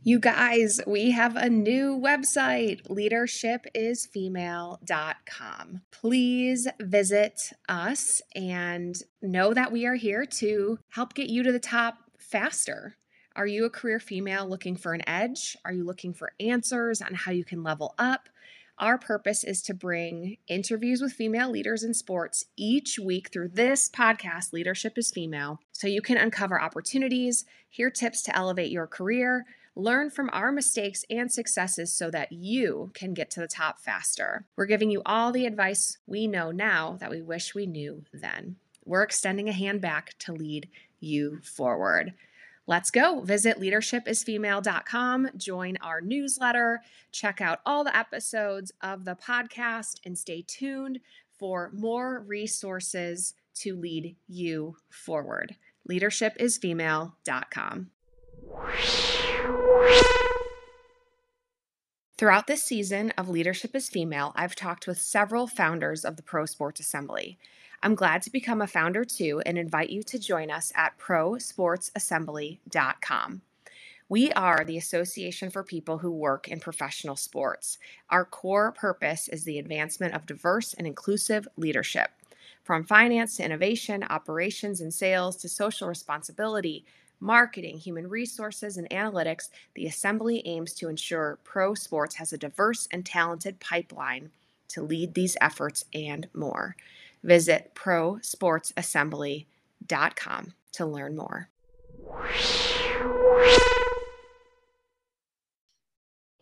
You 0.07 0.19
guys, 0.21 0.79
we 0.87 1.11
have 1.11 1.35
a 1.35 1.49
new 1.49 1.99
website, 2.01 2.89
leadership.isfemale.com. 2.89 5.81
Please 5.91 6.67
visit 6.79 7.51
us 7.67 8.21
and 8.33 8.95
know 9.21 9.53
that 9.53 9.73
we 9.73 9.85
are 9.85 9.95
here 9.95 10.25
to 10.25 10.79
help 10.91 11.13
get 11.13 11.27
you 11.27 11.43
to 11.43 11.51
the 11.51 11.59
top 11.59 11.97
faster. 12.17 12.95
Are 13.35 13.47
you 13.47 13.65
a 13.65 13.69
career 13.69 13.99
female 13.99 14.47
looking 14.47 14.77
for 14.77 14.93
an 14.93 15.01
edge? 15.05 15.57
Are 15.65 15.73
you 15.73 15.83
looking 15.83 16.13
for 16.13 16.31
answers 16.39 17.01
on 17.01 17.13
how 17.13 17.33
you 17.33 17.43
can 17.43 17.61
level 17.61 17.93
up? 17.97 18.29
Our 18.79 18.97
purpose 18.97 19.43
is 19.43 19.61
to 19.63 19.73
bring 19.73 20.37
interviews 20.47 21.01
with 21.01 21.11
female 21.11 21.51
leaders 21.51 21.83
in 21.83 21.93
sports 21.93 22.45
each 22.55 22.97
week 22.97 23.27
through 23.33 23.49
this 23.49 23.89
podcast, 23.89 24.53
Leadership 24.53 24.97
is 24.97 25.11
Female, 25.11 25.59
so 25.73 25.87
you 25.87 26.01
can 26.01 26.15
uncover 26.15 26.61
opportunities, 26.61 27.43
hear 27.69 27.89
tips 27.89 28.21
to 28.21 28.33
elevate 28.33 28.71
your 28.71 28.87
career 28.87 29.45
Learn 29.77 30.09
from 30.09 30.29
our 30.33 30.51
mistakes 30.51 31.05
and 31.07 31.31
successes 31.31 31.93
so 31.93 32.09
that 32.09 32.31
you 32.31 32.89
can 32.95 33.13
get 33.13 33.29
to 33.29 33.39
the 33.39 33.47
top 33.47 33.79
faster. 33.79 34.47
We're 34.55 34.65
giving 34.65 34.89
you 34.89 35.03
all 35.05 35.31
the 35.31 35.45
advice 35.45 35.99
we 36.07 36.25
know 36.25 36.49
now 36.49 36.97
that 36.99 37.11
we 37.11 37.21
wish 37.21 37.53
we 37.53 37.67
knew 37.67 38.03
then. 38.11 38.55
We're 38.85 39.03
extending 39.03 39.47
a 39.47 39.53
hand 39.53 39.81
back 39.81 40.15
to 40.19 40.33
lead 40.33 40.67
you 40.99 41.41
forward. 41.43 42.15
Let's 42.65 42.89
go. 42.89 43.21
Visit 43.21 43.59
leadership.isfemale.com, 43.59 45.29
join 45.37 45.77
our 45.83 46.01
newsletter, 46.01 46.81
check 47.11 47.39
out 47.39 47.59
all 47.63 47.83
the 47.83 47.95
episodes 47.95 48.71
of 48.81 49.05
the 49.05 49.15
podcast, 49.15 49.99
and 50.03 50.17
stay 50.17 50.43
tuned 50.47 51.01
for 51.37 51.69
more 51.71 52.21
resources 52.21 53.35
to 53.57 53.75
lead 53.75 54.15
you 54.27 54.77
forward. 54.89 55.55
Leadership.isfemale.com. 55.85 57.91
Throughout 62.17 62.47
this 62.47 62.63
season 62.63 63.11
of 63.11 63.29
Leadership 63.29 63.75
is 63.75 63.89
Female, 63.89 64.33
I've 64.35 64.55
talked 64.55 64.87
with 64.87 64.99
several 64.99 65.45
founders 65.45 66.03
of 66.03 66.15
the 66.15 66.23
Pro 66.23 66.47
Sports 66.47 66.79
Assembly. 66.79 67.37
I'm 67.83 67.93
glad 67.93 68.23
to 68.23 68.31
become 68.31 68.59
a 68.59 68.67
founder 68.67 69.05
too 69.05 69.39
and 69.45 69.55
invite 69.55 69.91
you 69.91 70.01
to 70.03 70.17
join 70.17 70.49
us 70.49 70.73
at 70.75 70.97
prosportsassembly.com. 70.97 73.41
We 74.09 74.31
are 74.31 74.63
the 74.63 74.77
association 74.77 75.51
for 75.51 75.63
people 75.63 75.99
who 75.99 76.11
work 76.11 76.47
in 76.47 76.59
professional 76.59 77.17
sports. 77.17 77.77
Our 78.09 78.25
core 78.25 78.71
purpose 78.71 79.27
is 79.27 79.43
the 79.43 79.59
advancement 79.59 80.15
of 80.15 80.25
diverse 80.25 80.73
and 80.73 80.87
inclusive 80.87 81.47
leadership. 81.55 82.09
From 82.63 82.83
finance 82.83 83.37
to 83.37 83.45
innovation, 83.45 84.03
operations 84.09 84.81
and 84.81 84.91
sales 84.93 85.35
to 85.37 85.49
social 85.49 85.87
responsibility, 85.87 86.83
marketing, 87.19 87.77
human 87.77 88.07
resources, 88.07 88.77
and 88.77 88.89
analytics, 88.89 89.49
the 89.75 89.85
Assembly 89.85 90.41
aims 90.45 90.73
to 90.73 90.89
ensure 90.89 91.37
pro 91.43 91.73
sports 91.73 92.15
has 92.15 92.33
a 92.33 92.37
diverse 92.37 92.87
and 92.91 93.05
talented 93.05 93.59
pipeline 93.59 94.31
to 94.69 94.81
lead 94.81 95.13
these 95.13 95.37
efforts 95.41 95.85
and 95.93 96.27
more. 96.33 96.75
Visit 97.23 97.73
prosportsassembly.com 97.75 100.53
to 100.73 100.85
learn 100.85 101.15
more. 101.15 101.49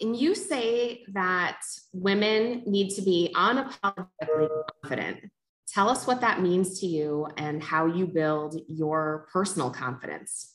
And 0.01 0.15
you 0.15 0.35
say 0.35 1.05
that 1.13 1.61
women 1.93 2.63
need 2.65 2.89
to 2.95 3.01
be 3.01 3.31
unapologetically 3.33 4.49
confident. 4.81 5.31
Tell 5.67 5.89
us 5.89 6.05
what 6.05 6.21
that 6.21 6.41
means 6.41 6.79
to 6.81 6.85
you 6.85 7.27
and 7.37 7.63
how 7.63 7.85
you 7.85 8.05
build 8.05 8.59
your 8.67 9.27
personal 9.31 9.69
confidence. 9.69 10.54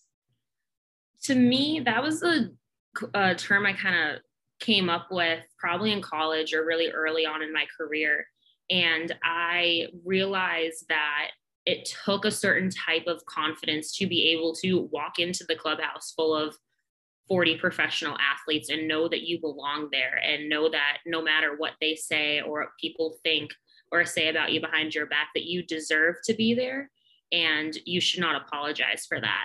To 1.22 1.34
me, 1.34 1.80
that 1.84 2.02
was 2.02 2.22
a, 2.22 2.50
a 3.14 3.34
term 3.34 3.66
I 3.66 3.72
kind 3.72 4.10
of 4.10 4.20
came 4.60 4.88
up 4.88 5.08
with 5.10 5.42
probably 5.58 5.92
in 5.92 6.02
college 6.02 6.52
or 6.52 6.64
really 6.64 6.90
early 6.90 7.26
on 7.26 7.42
in 7.42 7.52
my 7.52 7.66
career. 7.76 8.26
And 8.70 9.14
I 9.24 9.86
realized 10.04 10.84
that 10.88 11.28
it 11.66 11.88
took 12.04 12.24
a 12.24 12.30
certain 12.30 12.70
type 12.70 13.06
of 13.06 13.24
confidence 13.26 13.96
to 13.96 14.06
be 14.06 14.28
able 14.28 14.54
to 14.56 14.88
walk 14.92 15.18
into 15.18 15.44
the 15.48 15.56
clubhouse 15.56 16.12
full 16.16 16.34
of 16.34 16.56
40 17.28 17.58
professional 17.58 18.16
athletes 18.18 18.70
and 18.70 18.88
know 18.88 19.08
that 19.08 19.22
you 19.22 19.40
belong 19.40 19.88
there 19.92 20.20
and 20.24 20.48
know 20.48 20.68
that 20.68 20.98
no 21.06 21.22
matter 21.22 21.54
what 21.56 21.74
they 21.80 21.94
say 21.94 22.40
or 22.40 22.60
what 22.60 22.70
people 22.80 23.18
think 23.22 23.50
or 23.92 24.04
say 24.04 24.28
about 24.28 24.52
you 24.52 24.60
behind 24.60 24.94
your 24.94 25.06
back, 25.06 25.28
that 25.34 25.44
you 25.44 25.64
deserve 25.64 26.16
to 26.24 26.34
be 26.34 26.54
there 26.54 26.90
and 27.32 27.78
you 27.84 28.00
should 28.00 28.20
not 28.20 28.40
apologize 28.40 29.06
for 29.08 29.20
that. 29.20 29.44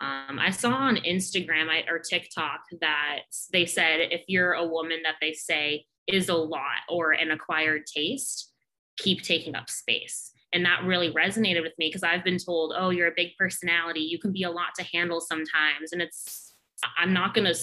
Um, 0.00 0.38
I 0.38 0.50
saw 0.50 0.70
on 0.70 0.96
Instagram 0.96 1.68
or 1.88 1.98
TikTok 1.98 2.60
that 2.80 3.20
they 3.52 3.66
said 3.66 4.00
if 4.10 4.22
you're 4.28 4.54
a 4.54 4.66
woman 4.66 5.00
that 5.04 5.16
they 5.20 5.32
say 5.34 5.84
is 6.06 6.28
a 6.28 6.34
lot 6.34 6.82
or 6.88 7.12
an 7.12 7.30
acquired 7.30 7.82
taste, 7.86 8.52
keep 8.96 9.22
taking 9.22 9.54
up 9.54 9.68
space. 9.68 10.32
And 10.52 10.64
that 10.64 10.84
really 10.84 11.12
resonated 11.12 11.62
with 11.62 11.74
me 11.78 11.88
because 11.88 12.02
I've 12.02 12.24
been 12.24 12.38
told, 12.38 12.72
oh, 12.76 12.90
you're 12.90 13.08
a 13.08 13.14
big 13.14 13.32
personality. 13.38 14.00
You 14.00 14.18
can 14.18 14.32
be 14.32 14.42
a 14.42 14.50
lot 14.50 14.74
to 14.78 14.86
handle 14.92 15.20
sometimes. 15.20 15.92
And 15.92 16.02
it's, 16.02 16.54
I'm 16.98 17.12
not 17.12 17.34
going 17.34 17.52
to 17.52 17.58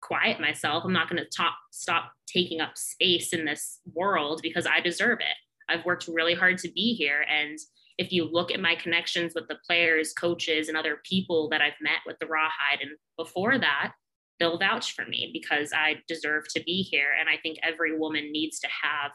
quiet 0.00 0.40
myself. 0.40 0.84
I'm 0.84 0.92
not 0.92 1.08
going 1.08 1.22
to 1.22 1.44
stop 1.70 2.12
taking 2.26 2.60
up 2.60 2.76
space 2.76 3.32
in 3.32 3.44
this 3.44 3.80
world 3.94 4.40
because 4.42 4.66
I 4.66 4.80
deserve 4.80 5.18
it. 5.20 5.36
I've 5.68 5.84
worked 5.84 6.08
really 6.08 6.34
hard 6.34 6.58
to 6.58 6.70
be 6.70 6.94
here. 6.94 7.24
And 7.28 7.58
if 7.98 8.12
you 8.12 8.28
look 8.30 8.50
at 8.50 8.60
my 8.60 8.74
connections 8.74 9.32
with 9.34 9.48
the 9.48 9.58
players, 9.66 10.12
coaches, 10.12 10.68
and 10.68 10.76
other 10.76 11.00
people 11.04 11.48
that 11.50 11.60
I've 11.60 11.80
met 11.80 12.00
with 12.06 12.18
the 12.18 12.26
Rawhide, 12.26 12.80
and 12.80 12.92
before 13.16 13.58
that, 13.58 13.92
they'll 14.38 14.58
vouch 14.58 14.94
for 14.94 15.04
me 15.04 15.30
because 15.32 15.72
I 15.74 15.96
deserve 16.08 16.44
to 16.54 16.62
be 16.64 16.82
here. 16.82 17.10
And 17.18 17.28
I 17.28 17.36
think 17.42 17.58
every 17.62 17.96
woman 17.98 18.32
needs 18.32 18.58
to 18.60 18.68
have 18.82 19.12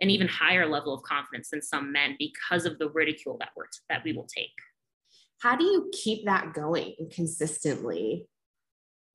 an 0.00 0.10
even 0.10 0.26
higher 0.26 0.68
level 0.68 0.92
of 0.92 1.02
confidence 1.02 1.50
than 1.50 1.62
some 1.62 1.92
men 1.92 2.16
because 2.18 2.66
of 2.66 2.78
the 2.78 2.90
ridicule 2.90 3.36
that 3.38 3.50
we're 3.56 3.66
that 3.88 4.02
we 4.04 4.12
will 4.12 4.26
take. 4.26 4.50
How 5.40 5.56
do 5.56 5.64
you 5.64 5.90
keep 5.92 6.24
that 6.24 6.54
going 6.54 6.94
consistently? 7.12 8.26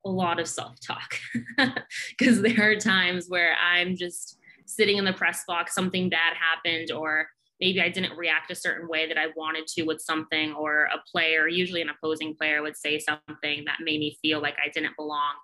A 0.06 0.10
lot 0.10 0.40
of 0.40 0.48
self-talk 0.48 1.18
because 2.18 2.40
there 2.40 2.70
are 2.70 2.76
times 2.76 3.26
where 3.28 3.54
I'm 3.56 3.96
just 3.96 4.38
sitting 4.64 4.96
in 4.96 5.04
the 5.04 5.12
press 5.12 5.44
box, 5.46 5.74
something 5.74 6.08
bad 6.08 6.34
happened, 6.36 6.90
or 6.90 7.28
maybe 7.60 7.80
I 7.80 7.88
didn't 7.88 8.16
react 8.16 8.50
a 8.50 8.54
certain 8.54 8.88
way 8.88 9.06
that 9.06 9.18
I 9.18 9.26
wanted 9.36 9.66
to 9.68 9.82
with 9.82 10.00
something, 10.00 10.52
or 10.54 10.84
a 10.84 10.98
player, 11.10 11.48
usually 11.48 11.82
an 11.82 11.90
opposing 11.90 12.34
player, 12.34 12.62
would 12.62 12.76
say 12.76 12.98
something 12.98 13.64
that 13.66 13.78
made 13.80 14.00
me 14.00 14.18
feel 14.22 14.40
like 14.40 14.56
I 14.64 14.70
didn't 14.70 14.96
belong. 14.96 15.34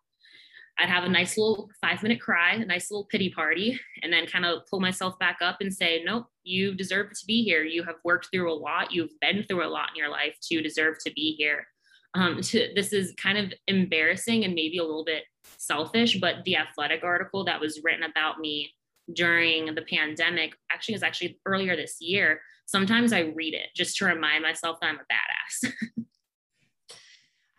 I'd 0.78 0.90
have 0.90 1.04
a 1.04 1.08
nice 1.08 1.38
little 1.38 1.70
five 1.80 2.02
minute 2.02 2.20
cry, 2.20 2.54
a 2.54 2.64
nice 2.64 2.90
little 2.90 3.06
pity 3.06 3.30
party, 3.30 3.80
and 4.02 4.12
then 4.12 4.26
kind 4.26 4.44
of 4.44 4.66
pull 4.68 4.80
myself 4.80 5.18
back 5.18 5.38
up 5.40 5.58
and 5.60 5.72
say, 5.72 6.02
Nope, 6.04 6.26
you 6.44 6.74
deserve 6.74 7.10
to 7.10 7.26
be 7.26 7.42
here. 7.42 7.62
You 7.62 7.82
have 7.84 7.96
worked 8.04 8.28
through 8.30 8.52
a 8.52 8.54
lot. 8.54 8.92
You've 8.92 9.18
been 9.20 9.44
through 9.44 9.66
a 9.66 9.68
lot 9.68 9.90
in 9.90 9.96
your 9.96 10.10
life 10.10 10.36
to 10.50 10.60
deserve 10.60 10.96
to 11.04 11.12
be 11.12 11.34
here. 11.38 11.66
Um, 12.14 12.40
to, 12.42 12.70
this 12.74 12.92
is 12.92 13.14
kind 13.16 13.38
of 13.38 13.52
embarrassing 13.68 14.44
and 14.44 14.54
maybe 14.54 14.78
a 14.78 14.84
little 14.84 15.04
bit 15.04 15.24
selfish, 15.56 16.18
but 16.20 16.44
the 16.44 16.56
athletic 16.56 17.02
article 17.04 17.44
that 17.44 17.60
was 17.60 17.80
written 17.82 18.02
about 18.02 18.38
me 18.40 18.74
during 19.12 19.74
the 19.74 19.82
pandemic 19.82 20.54
actually 20.70 20.94
was 20.94 21.02
actually 21.02 21.38
earlier 21.46 21.76
this 21.76 21.96
year. 22.00 22.40
Sometimes 22.66 23.12
I 23.12 23.32
read 23.36 23.54
it 23.54 23.68
just 23.74 23.96
to 23.98 24.06
remind 24.06 24.42
myself 24.42 24.78
that 24.80 24.88
I'm 24.88 24.96
a 24.96 25.68
badass. 25.68 25.72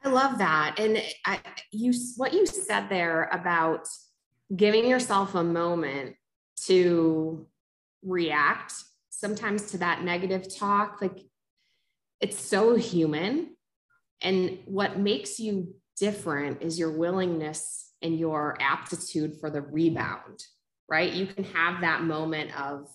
I 0.03 0.09
love 0.09 0.37
that. 0.37 0.75
And 0.79 1.01
I, 1.25 1.39
you, 1.71 1.93
what 2.17 2.33
you 2.33 2.45
said 2.45 2.87
there 2.89 3.29
about 3.31 3.87
giving 4.55 4.87
yourself 4.87 5.35
a 5.35 5.43
moment 5.43 6.15
to 6.65 7.47
react 8.03 8.73
sometimes 9.09 9.71
to 9.71 9.77
that 9.79 10.03
negative 10.03 10.53
talk, 10.55 11.01
like 11.01 11.19
it's 12.21 12.39
so 12.39 12.75
human. 12.75 13.55
And 14.21 14.59
what 14.65 14.99
makes 14.99 15.39
you 15.39 15.75
different 15.97 16.61
is 16.61 16.77
your 16.77 16.91
willingness 16.91 17.91
and 18.01 18.17
your 18.17 18.57
aptitude 18.59 19.39
for 19.39 19.49
the 19.49 19.61
rebound 19.61 20.43
right? 20.89 21.11
You 21.11 21.27
can 21.27 21.43
have 21.43 21.81
that 21.81 22.03
moment 22.03 22.57
of, 22.59 22.87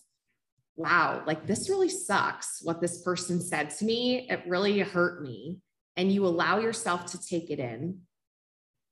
wow, 0.76 1.22
like 1.26 1.46
this 1.46 1.68
really 1.68 1.88
sucks 1.88 2.60
what 2.62 2.80
this 2.80 3.02
person 3.02 3.40
said 3.40 3.70
to 3.70 3.84
me. 3.84 4.26
It 4.30 4.42
really 4.46 4.78
hurt 4.80 5.22
me. 5.22 5.60
And 5.96 6.10
you 6.10 6.26
allow 6.26 6.58
yourself 6.58 7.06
to 7.06 7.20
take 7.20 7.50
it 7.50 7.58
in, 7.58 8.00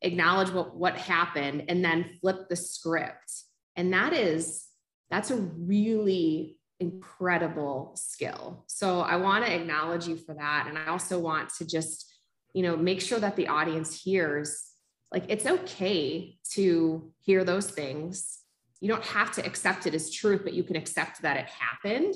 acknowledge 0.02 0.50
what, 0.50 0.76
what 0.76 0.96
happened, 0.96 1.64
and 1.68 1.84
then 1.84 2.18
flip 2.20 2.48
the 2.48 2.56
script. 2.56 3.32
And 3.76 3.92
that 3.94 4.12
is, 4.12 4.66
that's 5.10 5.30
a 5.30 5.36
really 5.36 6.58
incredible 6.78 7.92
skill. 7.96 8.64
So 8.66 9.00
I 9.00 9.16
want 9.16 9.46
to 9.46 9.54
acknowledge 9.54 10.06
you 10.06 10.16
for 10.16 10.34
that. 10.34 10.66
And 10.68 10.76
I 10.76 10.86
also 10.86 11.18
want 11.18 11.50
to 11.56 11.66
just, 11.66 12.12
you 12.52 12.62
know, 12.62 12.76
make 12.76 13.00
sure 13.00 13.18
that 13.18 13.36
the 13.36 13.48
audience 13.48 14.02
hears 14.02 14.70
like 15.12 15.24
it's 15.28 15.46
okay 15.46 16.36
to 16.52 17.12
hear 17.20 17.44
those 17.44 17.70
things 17.70 18.39
you 18.80 18.88
don't 18.88 19.04
have 19.04 19.30
to 19.32 19.44
accept 19.44 19.86
it 19.86 19.94
as 19.94 20.10
truth, 20.10 20.40
but 20.42 20.54
you 20.54 20.62
can 20.64 20.76
accept 20.76 21.22
that 21.22 21.36
it 21.36 21.46
happened 21.46 22.14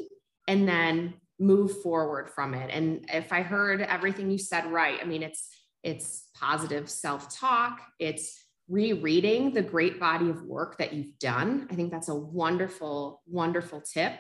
and 0.48 0.68
then 0.68 1.14
move 1.38 1.83
forward 1.83 2.31
from 2.31 2.55
it. 2.55 2.70
And 2.72 3.07
if 3.12 3.33
I 3.33 3.42
heard 3.42 3.81
everything 3.83 4.31
you 4.31 4.38
said 4.38 4.70
right, 4.70 4.98
I 5.00 5.05
mean, 5.05 5.22
it's 5.22 5.48
it's 5.83 6.31
positive 6.35 6.88
self-talk, 6.88 7.79
it's 7.98 8.42
rereading 8.68 9.53
the 9.53 9.61
great 9.61 10.00
body 10.00 10.31
of 10.31 10.42
work 10.42 10.79
that 10.79 10.94
you've 10.94 11.18
done. 11.18 11.68
I 11.70 11.74
think 11.74 11.90
that's 11.90 12.09
a 12.09 12.14
wonderful, 12.14 13.20
wonderful 13.27 13.83
tip. 13.83 14.14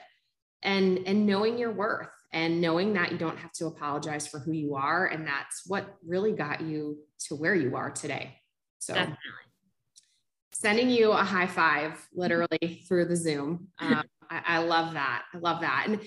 And 0.62 1.00
and 1.06 1.26
knowing 1.26 1.58
your 1.58 1.72
worth 1.72 2.10
and 2.32 2.60
knowing 2.60 2.92
that 2.94 3.12
you 3.12 3.18
don't 3.18 3.38
have 3.38 3.52
to 3.52 3.66
apologize 3.66 4.26
for 4.26 4.38
who 4.38 4.52
you 4.52 4.74
are. 4.74 5.06
And 5.06 5.26
that's 5.26 5.62
what 5.66 5.96
really 6.06 6.32
got 6.32 6.60
you 6.60 6.98
to 7.28 7.36
where 7.36 7.54
you 7.54 7.76
are 7.76 7.90
today. 7.90 8.36
So 8.80 8.92
Definitely 8.92 9.43
sending 10.54 10.88
you 10.88 11.12
a 11.12 11.16
high 11.16 11.46
five 11.46 12.06
literally 12.14 12.84
through 12.88 13.06
the 13.06 13.16
Zoom. 13.16 13.68
Um, 13.78 14.04
I, 14.30 14.42
I 14.46 14.58
love 14.58 14.94
that. 14.94 15.24
I 15.34 15.38
love 15.38 15.60
that. 15.60 15.84
And 15.86 16.00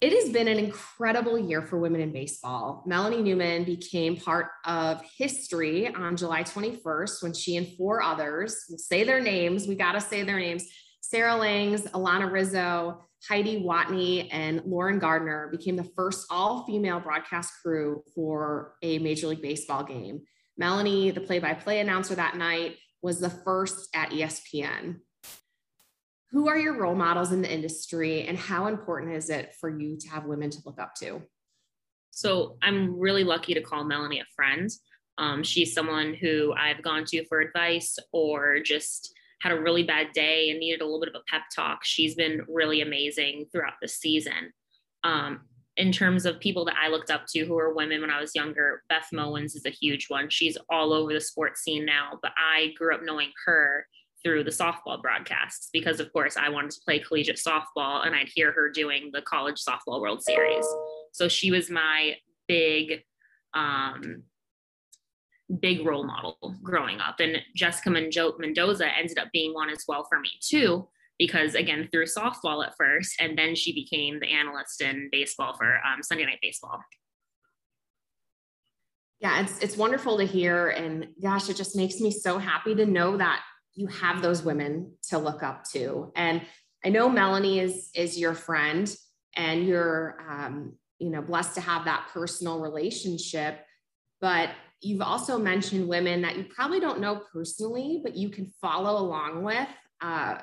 it 0.00 0.12
has 0.12 0.32
been 0.32 0.48
an 0.48 0.58
incredible 0.58 1.38
year 1.38 1.62
for 1.62 1.78
women 1.78 2.00
in 2.00 2.12
baseball. 2.12 2.82
Melanie 2.84 3.22
Newman 3.22 3.62
became 3.62 4.16
part 4.16 4.48
of 4.64 5.00
history 5.16 5.94
on 5.94 6.16
July 6.16 6.42
21st 6.42 7.22
when 7.22 7.32
she 7.32 7.56
and 7.56 7.68
four 7.76 8.02
others, 8.02 8.64
we'll 8.68 8.78
say 8.78 9.04
their 9.04 9.20
names, 9.20 9.68
we 9.68 9.76
got 9.76 9.92
to 9.92 10.00
say 10.00 10.24
their 10.24 10.40
names 10.40 10.66
Sarah 11.00 11.36
Langs, 11.36 11.82
Alana 11.82 12.32
Rizzo, 12.32 13.04
Heidi 13.28 13.62
Watney, 13.62 14.28
and 14.32 14.62
Lauren 14.64 14.98
Gardner 14.98 15.48
became 15.50 15.76
the 15.76 15.88
first 15.96 16.26
all 16.30 16.64
female 16.64 16.98
broadcast 16.98 17.52
crew 17.62 18.02
for 18.14 18.74
a 18.82 18.98
Major 18.98 19.28
League 19.28 19.42
Baseball 19.42 19.84
game. 19.84 20.22
Melanie, 20.56 21.10
the 21.10 21.20
play 21.20 21.38
by 21.38 21.52
play 21.52 21.80
announcer 21.80 22.14
that 22.14 22.36
night, 22.36 22.76
was 23.04 23.20
the 23.20 23.28
first 23.28 23.90
at 23.94 24.10
ESPN. 24.10 24.96
Who 26.30 26.48
are 26.48 26.56
your 26.56 26.80
role 26.80 26.94
models 26.94 27.32
in 27.32 27.42
the 27.42 27.52
industry 27.52 28.26
and 28.26 28.38
how 28.38 28.66
important 28.66 29.14
is 29.14 29.28
it 29.28 29.54
for 29.60 29.68
you 29.68 29.98
to 29.98 30.08
have 30.08 30.24
women 30.24 30.48
to 30.48 30.58
look 30.64 30.80
up 30.80 30.94
to? 31.00 31.22
So 32.12 32.56
I'm 32.62 32.98
really 32.98 33.22
lucky 33.22 33.52
to 33.52 33.60
call 33.60 33.84
Melanie 33.84 34.20
a 34.20 34.24
friend. 34.34 34.70
Um, 35.18 35.42
she's 35.42 35.74
someone 35.74 36.14
who 36.14 36.54
I've 36.54 36.82
gone 36.82 37.04
to 37.08 37.26
for 37.26 37.40
advice 37.40 37.98
or 38.10 38.60
just 38.60 39.12
had 39.42 39.52
a 39.52 39.60
really 39.60 39.82
bad 39.82 40.12
day 40.14 40.48
and 40.48 40.58
needed 40.58 40.80
a 40.80 40.84
little 40.84 41.00
bit 41.00 41.10
of 41.10 41.20
a 41.20 41.30
pep 41.30 41.42
talk. 41.54 41.84
She's 41.84 42.14
been 42.14 42.40
really 42.48 42.80
amazing 42.80 43.46
throughout 43.52 43.74
the 43.82 43.88
season. 43.88 44.54
Um, 45.04 45.42
in 45.76 45.90
terms 45.90 46.24
of 46.24 46.38
people 46.38 46.64
that 46.64 46.76
I 46.80 46.88
looked 46.88 47.10
up 47.10 47.26
to 47.28 47.44
who 47.44 47.54
were 47.54 47.74
women 47.74 48.00
when 48.00 48.10
I 48.10 48.20
was 48.20 48.34
younger, 48.34 48.82
Beth 48.88 49.08
Mowins 49.12 49.56
is 49.56 49.66
a 49.66 49.70
huge 49.70 50.08
one. 50.08 50.30
She's 50.30 50.56
all 50.70 50.92
over 50.92 51.12
the 51.12 51.20
sports 51.20 51.62
scene 51.62 51.84
now, 51.84 52.18
but 52.22 52.32
I 52.36 52.72
grew 52.78 52.94
up 52.94 53.00
knowing 53.02 53.30
her 53.46 53.86
through 54.22 54.44
the 54.44 54.50
softball 54.50 55.02
broadcasts 55.02 55.68
because, 55.72 56.00
of 56.00 56.12
course, 56.12 56.36
I 56.36 56.48
wanted 56.48 56.70
to 56.72 56.80
play 56.84 57.00
collegiate 57.00 57.36
softball 57.44 58.06
and 58.06 58.14
I'd 58.14 58.30
hear 58.34 58.52
her 58.52 58.70
doing 58.70 59.10
the 59.12 59.22
college 59.22 59.62
softball 59.62 60.00
World 60.00 60.22
Series. 60.22 60.64
So 61.12 61.28
she 61.28 61.50
was 61.50 61.68
my 61.68 62.16
big, 62.46 63.02
um, 63.52 64.22
big 65.60 65.84
role 65.84 66.04
model 66.04 66.56
growing 66.62 67.00
up. 67.00 67.20
And 67.20 67.38
Jessica 67.54 67.90
Mendoza 67.90 68.96
ended 68.96 69.18
up 69.18 69.28
being 69.32 69.52
one 69.52 69.70
as 69.70 69.84
well 69.88 70.06
for 70.08 70.20
me, 70.20 70.30
too 70.40 70.88
because 71.18 71.54
again 71.54 71.88
through 71.90 72.06
softball 72.06 72.66
at 72.66 72.74
first 72.76 73.14
and 73.20 73.38
then 73.38 73.54
she 73.54 73.72
became 73.72 74.20
the 74.20 74.30
analyst 74.30 74.80
in 74.80 75.08
baseball 75.12 75.54
for 75.56 75.76
um, 75.76 76.02
sunday 76.02 76.24
night 76.24 76.38
baseball. 76.42 76.80
Yeah 79.20 79.42
it's, 79.42 79.58
it's 79.60 79.76
wonderful 79.76 80.18
to 80.18 80.24
hear 80.24 80.68
and 80.68 81.08
gosh 81.22 81.48
it 81.48 81.56
just 81.56 81.76
makes 81.76 82.00
me 82.00 82.10
so 82.10 82.38
happy 82.38 82.74
to 82.74 82.86
know 82.86 83.16
that 83.16 83.42
you 83.74 83.86
have 83.88 84.22
those 84.22 84.42
women 84.42 84.92
to 85.08 85.18
look 85.18 85.42
up 85.42 85.64
to. 85.72 86.12
And 86.16 86.42
i 86.84 86.88
know 86.88 87.08
melanie 87.08 87.60
is 87.60 87.90
is 87.94 88.18
your 88.18 88.34
friend 88.34 88.94
and 89.36 89.66
you're 89.66 90.18
um, 90.28 90.74
you 90.98 91.10
know 91.10 91.22
blessed 91.22 91.54
to 91.54 91.60
have 91.60 91.84
that 91.86 92.08
personal 92.12 92.60
relationship 92.60 93.60
but 94.20 94.50
you've 94.84 95.00
also 95.00 95.38
mentioned 95.38 95.88
women 95.88 96.22
that 96.22 96.36
you 96.36 96.44
probably 96.44 96.80
don't 96.80 97.00
know 97.00 97.22
personally, 97.32 98.00
but 98.02 98.16
you 98.16 98.28
can 98.28 98.46
follow 98.60 99.00
along 99.00 99.42
with, 99.42 99.68
uh, 100.00 100.38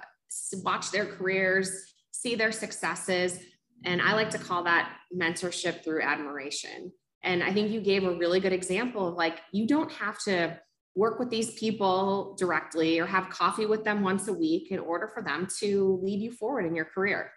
watch 0.63 0.91
their 0.91 1.05
careers, 1.05 1.71
see 2.11 2.35
their 2.35 2.51
successes. 2.51 3.39
And 3.85 4.01
I 4.01 4.13
like 4.13 4.29
to 4.31 4.37
call 4.37 4.63
that 4.63 4.93
mentorship 5.15 5.83
through 5.83 6.01
admiration. 6.01 6.91
And 7.23 7.43
I 7.43 7.53
think 7.53 7.71
you 7.71 7.81
gave 7.81 8.03
a 8.03 8.15
really 8.15 8.39
good 8.39 8.53
example 8.53 9.07
of 9.07 9.15
like, 9.15 9.39
you 9.51 9.67
don't 9.67 9.91
have 9.91 10.19
to 10.23 10.59
work 10.95 11.19
with 11.19 11.29
these 11.29 11.53
people 11.53 12.35
directly 12.37 12.99
or 12.99 13.05
have 13.05 13.29
coffee 13.29 13.65
with 13.65 13.83
them 13.83 14.01
once 14.01 14.27
a 14.27 14.33
week 14.33 14.71
in 14.71 14.79
order 14.79 15.09
for 15.13 15.23
them 15.23 15.47
to 15.59 15.99
lead 16.03 16.19
you 16.19 16.31
forward 16.31 16.65
in 16.65 16.75
your 16.75 16.85
career. 16.85 17.31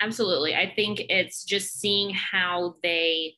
Absolutely. 0.00 0.54
I 0.54 0.72
think 0.74 1.00
it's 1.08 1.44
just 1.44 1.80
seeing 1.80 2.10
how 2.10 2.76
they 2.82 3.34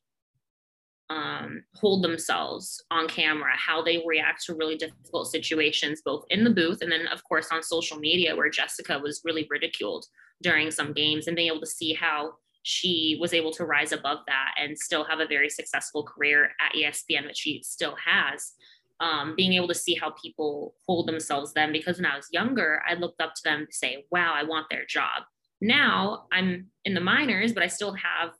um, 1.10 1.62
hold 1.74 2.02
themselves 2.02 2.82
on 2.90 3.08
camera, 3.08 3.52
how 3.56 3.82
they 3.82 4.02
react 4.06 4.44
to 4.46 4.54
really 4.54 4.76
difficult 4.76 5.30
situations, 5.30 6.02
both 6.04 6.24
in 6.30 6.44
the 6.44 6.50
booth 6.50 6.80
and 6.80 6.90
then, 6.90 7.06
of 7.08 7.22
course, 7.24 7.48
on 7.52 7.62
social 7.62 7.98
media, 7.98 8.34
where 8.34 8.48
Jessica 8.48 8.98
was 8.98 9.20
really 9.24 9.46
ridiculed 9.50 10.06
during 10.42 10.70
some 10.70 10.92
games, 10.92 11.26
and 11.26 11.36
being 11.36 11.48
able 11.48 11.60
to 11.60 11.66
see 11.66 11.92
how 11.92 12.34
she 12.62 13.18
was 13.20 13.34
able 13.34 13.52
to 13.52 13.66
rise 13.66 13.92
above 13.92 14.18
that 14.26 14.54
and 14.58 14.76
still 14.78 15.04
have 15.04 15.20
a 15.20 15.26
very 15.26 15.50
successful 15.50 16.02
career 16.02 16.50
at 16.60 16.74
ESPN, 16.74 17.26
which 17.26 17.36
she 17.36 17.62
still 17.62 17.94
has. 18.02 18.52
Um, 19.00 19.34
being 19.36 19.52
able 19.54 19.68
to 19.68 19.74
see 19.74 19.94
how 19.94 20.14
people 20.22 20.74
hold 20.86 21.06
themselves 21.06 21.52
then, 21.52 21.72
because 21.72 21.96
when 21.96 22.06
I 22.06 22.16
was 22.16 22.28
younger, 22.32 22.80
I 22.88 22.94
looked 22.94 23.20
up 23.20 23.34
to 23.34 23.42
them 23.44 23.66
to 23.66 23.76
say, 23.76 24.06
wow, 24.10 24.32
I 24.34 24.44
want 24.44 24.66
their 24.70 24.86
job. 24.86 25.24
Now 25.60 26.26
I'm 26.32 26.68
in 26.84 26.94
the 26.94 27.00
minors, 27.00 27.52
but 27.52 27.62
I 27.62 27.66
still 27.66 27.92
have 27.92 28.30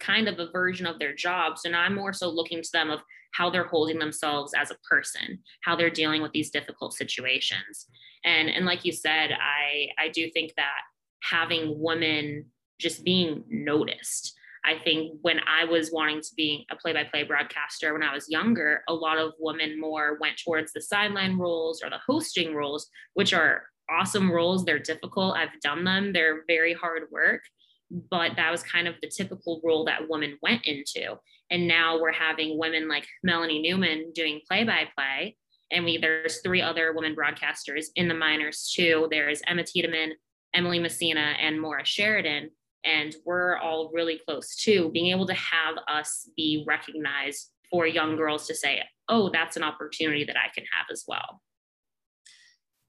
kind 0.00 0.28
of 0.28 0.38
a 0.38 0.50
version 0.50 0.86
of 0.86 0.98
their 0.98 1.14
job. 1.14 1.58
So 1.58 1.70
now 1.70 1.80
I'm 1.80 1.94
more 1.94 2.12
so 2.12 2.28
looking 2.28 2.62
to 2.62 2.72
them 2.72 2.90
of 2.90 3.00
how 3.32 3.50
they're 3.50 3.64
holding 3.64 3.98
themselves 3.98 4.52
as 4.54 4.70
a 4.70 4.78
person, 4.88 5.38
how 5.62 5.76
they're 5.76 5.90
dealing 5.90 6.22
with 6.22 6.32
these 6.32 6.50
difficult 6.50 6.94
situations. 6.94 7.86
And 8.24 8.48
and 8.48 8.64
like 8.64 8.84
you 8.84 8.92
said, 8.92 9.32
I 9.32 9.88
I 9.98 10.08
do 10.08 10.30
think 10.30 10.52
that 10.56 10.80
having 11.22 11.80
women 11.80 12.46
just 12.78 13.04
being 13.04 13.44
noticed. 13.48 14.34
I 14.64 14.78
think 14.78 15.18
when 15.22 15.40
I 15.46 15.64
was 15.64 15.92
wanting 15.92 16.20
to 16.22 16.34
be 16.36 16.66
a 16.72 16.76
play-by-play 16.76 17.22
broadcaster 17.22 17.92
when 17.92 18.02
I 18.02 18.12
was 18.12 18.28
younger, 18.28 18.82
a 18.88 18.94
lot 18.94 19.16
of 19.16 19.32
women 19.38 19.80
more 19.80 20.18
went 20.20 20.40
towards 20.44 20.72
the 20.72 20.80
sideline 20.80 21.38
roles 21.38 21.82
or 21.84 21.88
the 21.88 22.00
hosting 22.04 22.52
roles, 22.52 22.88
which 23.14 23.32
are 23.32 23.62
awesome 23.88 24.30
roles. 24.30 24.64
They're 24.64 24.80
difficult. 24.80 25.36
I've 25.36 25.60
done 25.62 25.84
them. 25.84 26.12
They're 26.12 26.42
very 26.48 26.74
hard 26.74 27.04
work 27.12 27.42
but 27.90 28.32
that 28.36 28.50
was 28.50 28.62
kind 28.62 28.88
of 28.88 28.94
the 29.00 29.08
typical 29.08 29.60
role 29.64 29.84
that 29.84 30.08
women 30.08 30.38
went 30.42 30.66
into. 30.66 31.16
And 31.50 31.68
now 31.68 32.00
we're 32.00 32.12
having 32.12 32.58
women 32.58 32.88
like 32.88 33.06
Melanie 33.22 33.62
Newman 33.62 34.12
doing 34.14 34.40
play 34.46 34.64
by 34.64 34.88
play. 34.96 35.36
And 35.70 35.84
we 35.84 35.98
there's 35.98 36.40
three 36.42 36.62
other 36.62 36.92
women 36.92 37.14
broadcasters 37.14 37.86
in 37.96 38.08
the 38.08 38.14
minors 38.14 38.72
too. 38.74 39.08
There's 39.10 39.42
Emma 39.46 39.64
Tiedemann, 39.64 40.12
Emily 40.54 40.78
Messina, 40.78 41.34
and 41.40 41.60
Maura 41.60 41.84
Sheridan. 41.84 42.50
And 42.84 43.14
we're 43.24 43.58
all 43.58 43.90
really 43.92 44.20
close 44.24 44.54
too, 44.56 44.90
being 44.92 45.06
able 45.06 45.26
to 45.26 45.34
have 45.34 45.76
us 45.88 46.30
be 46.36 46.64
recognized 46.66 47.50
for 47.70 47.86
young 47.86 48.16
girls 48.16 48.46
to 48.46 48.54
say, 48.54 48.82
oh, 49.08 49.28
that's 49.30 49.56
an 49.56 49.64
opportunity 49.64 50.24
that 50.24 50.36
I 50.36 50.52
can 50.54 50.64
have 50.76 50.86
as 50.90 51.04
well. 51.06 51.40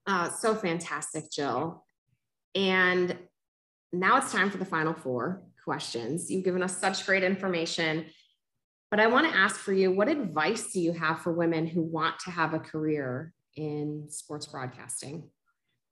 Uh, 0.06 0.30
so 0.30 0.56
fantastic, 0.56 1.30
Jill. 1.32 1.84
And 2.56 3.18
now 3.94 4.18
it's 4.18 4.32
time 4.32 4.50
for 4.50 4.58
the 4.58 4.66
final 4.66 4.94
four 4.94 5.42
questions. 5.64 6.30
You've 6.30 6.46
given 6.46 6.64
us 6.64 6.78
such 6.78 7.06
great 7.06 7.24
information. 7.24 8.06
But 8.90 9.00
I 9.02 9.08
want 9.08 9.30
to 9.30 9.38
ask 9.38 9.58
for 9.58 9.74
you 9.74 9.92
what 9.92 10.08
advice 10.08 10.72
do 10.72 10.80
you 10.80 10.94
have 10.94 11.22
for 11.22 11.34
women 11.34 11.68
who 11.68 11.82
want 11.82 12.20
to 12.20 12.32
have 12.32 12.54
a 12.54 12.60
career 12.60 13.34
in 13.56 14.06
sports 14.10 14.46
broadcasting? 14.48 15.30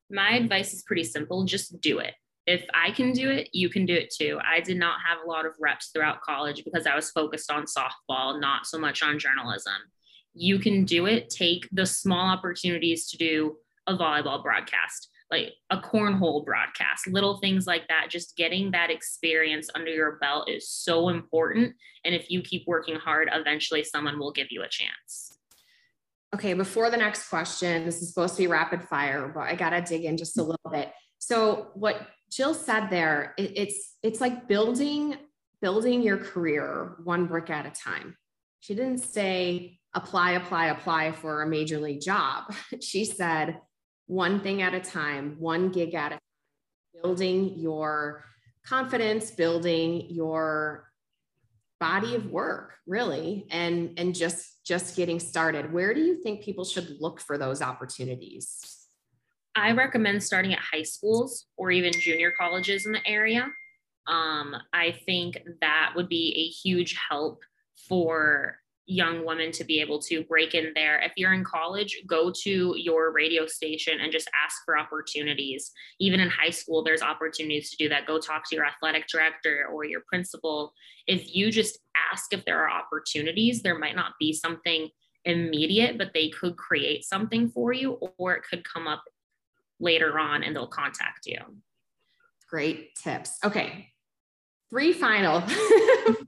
My 0.09 0.31
advice 0.31 0.73
is 0.73 0.83
pretty 0.83 1.03
simple 1.03 1.43
just 1.45 1.81
do 1.81 1.99
it. 1.99 2.13
If 2.47 2.65
I 2.73 2.91
can 2.91 3.11
do 3.11 3.29
it, 3.29 3.49
you 3.53 3.69
can 3.69 3.85
do 3.85 3.95
it 3.95 4.13
too. 4.15 4.39
I 4.45 4.59
did 4.59 4.77
not 4.77 4.99
have 5.05 5.17
a 5.25 5.29
lot 5.29 5.45
of 5.45 5.53
reps 5.59 5.89
throughout 5.89 6.21
college 6.21 6.63
because 6.63 6.85
I 6.85 6.95
was 6.95 7.09
focused 7.09 7.51
on 7.51 7.65
softball, 7.65 8.39
not 8.39 8.67
so 8.67 8.77
much 8.77 9.01
on 9.01 9.17
journalism. 9.17 9.73
You 10.35 10.59
can 10.59 10.85
do 10.85 11.07
it. 11.07 11.29
Take 11.29 11.67
the 11.71 11.87
small 11.87 12.29
opportunities 12.29 13.09
to 13.09 13.17
do 13.17 13.57
a 13.87 13.97
volleyball 13.97 14.43
broadcast 14.43 15.09
like 15.31 15.53
a 15.69 15.77
cornhole 15.77 16.45
broadcast, 16.45 17.07
little 17.07 17.37
things 17.37 17.65
like 17.65 17.87
that. 17.87 18.07
Just 18.09 18.37
getting 18.37 18.71
that 18.71 18.91
experience 18.91 19.69
under 19.73 19.91
your 19.91 20.17
belt 20.21 20.49
is 20.49 20.69
so 20.69 21.09
important. 21.09 21.75
And 22.03 22.13
if 22.13 22.29
you 22.29 22.41
keep 22.41 22.67
working 22.67 22.95
hard, 22.95 23.29
eventually 23.31 23.83
someone 23.83 24.19
will 24.19 24.31
give 24.31 24.47
you 24.51 24.61
a 24.61 24.69
chance. 24.69 25.37
Okay, 26.33 26.53
before 26.53 26.89
the 26.89 26.97
next 26.97 27.29
question, 27.29 27.85
this 27.85 28.01
is 28.01 28.09
supposed 28.09 28.35
to 28.35 28.43
be 28.43 28.47
rapid 28.47 28.83
fire, 28.83 29.31
but 29.33 29.41
I 29.41 29.55
got 29.55 29.69
to 29.69 29.81
dig 29.81 30.03
in 30.03 30.17
just 30.17 30.37
a 30.37 30.43
little 30.43 30.69
bit. 30.71 30.91
So, 31.17 31.69
what 31.75 32.07
Jill 32.29 32.53
said 32.53 32.89
there, 32.89 33.33
it, 33.37 33.53
it's 33.55 33.95
it's 34.03 34.19
like 34.19 34.47
building 34.47 35.15
building 35.61 36.01
your 36.01 36.17
career 36.17 36.97
one 37.03 37.25
brick 37.25 37.49
at 37.49 37.65
a 37.65 37.71
time. 37.71 38.17
She 38.59 38.75
didn't 38.75 38.99
say 38.99 39.79
apply, 39.93 40.31
apply, 40.31 40.67
apply 40.67 41.13
for 41.13 41.41
a 41.41 41.47
major 41.47 41.79
league 41.79 42.01
job. 42.01 42.53
She 42.81 43.05
said 43.05 43.59
one 44.07 44.41
thing 44.41 44.61
at 44.61 44.73
a 44.73 44.79
time, 44.79 45.35
one 45.39 45.69
gig 45.69 45.93
at 45.95 46.11
a 46.11 46.15
time, 46.15 46.19
building 47.01 47.57
your 47.57 48.23
confidence, 48.65 49.31
building 49.31 50.07
your 50.09 50.91
body 51.79 52.15
of 52.15 52.27
work 52.27 52.73
really 52.87 53.45
and 53.51 53.99
and 53.99 54.15
just 54.15 54.63
just 54.65 54.95
getting 54.95 55.19
started. 55.19 55.71
Where 55.73 55.93
do 55.93 56.01
you 56.01 56.21
think 56.21 56.41
people 56.41 56.65
should 56.65 56.97
look 56.99 57.19
for 57.19 57.37
those 57.37 57.61
opportunities? 57.61 58.87
I 59.55 59.71
recommend 59.71 60.23
starting 60.23 60.53
at 60.53 60.59
high 60.59 60.83
schools 60.83 61.45
or 61.57 61.71
even 61.71 61.93
junior 61.93 62.31
colleges 62.31 62.85
in 62.85 62.91
the 62.91 63.05
area. 63.07 63.47
Um, 64.07 64.55
i 64.71 64.91
think 65.07 65.39
that 65.61 65.93
would 65.95 66.07
be 66.07 66.31
a 66.37 66.45
huge 66.47 66.95
help 67.09 67.41
for 67.89 68.59
young 68.87 69.25
women 69.25 69.51
to 69.51 69.63
be 69.63 69.81
able 69.81 69.99
to 69.99 70.23
break 70.25 70.53
in 70.53 70.71
there. 70.75 70.99
If 70.99 71.13
you're 71.15 71.33
in 71.33 71.43
college, 71.43 72.01
go 72.05 72.31
to 72.43 72.75
your 72.77 73.11
radio 73.11 73.47
station 73.47 73.99
and 73.99 74.11
just 74.11 74.29
ask 74.43 74.63
for 74.63 74.77
opportunities. 74.77 75.71
Even 75.99 76.19
in 76.19 76.29
high 76.29 76.51
school, 76.51 76.83
there's 76.83 77.01
opportunities 77.01 77.71
to 77.71 77.77
do 77.77 77.89
that. 77.89 78.05
Go 78.05 78.19
talk 78.19 78.47
to 78.49 78.55
your 78.55 78.65
athletic 78.65 79.07
director 79.07 79.67
or 79.73 79.85
your 79.85 80.01
principal. 80.07 80.73
If 81.07 81.35
you 81.35 81.51
just 81.51 81.79
ask 82.11 82.31
if 82.31 82.45
there 82.45 82.63
are 82.63 82.69
opportunities, 82.69 83.61
there 83.61 83.77
might 83.77 83.95
not 83.95 84.13
be 84.19 84.33
something 84.33 84.89
immediate, 85.25 85.97
but 85.97 86.11
they 86.13 86.29
could 86.29 86.55
create 86.55 87.03
something 87.03 87.49
for 87.49 87.73
you 87.73 87.93
or 88.17 88.35
it 88.35 88.43
could 88.43 88.63
come 88.63 88.87
up 88.87 89.03
later 89.79 90.19
on 90.19 90.43
and 90.43 90.55
they'll 90.55 90.67
contact 90.67 91.25
you. 91.25 91.39
Great 92.49 92.95
tips. 92.95 93.39
Okay. 93.43 93.89
Three 94.69 94.93
final 94.93 95.43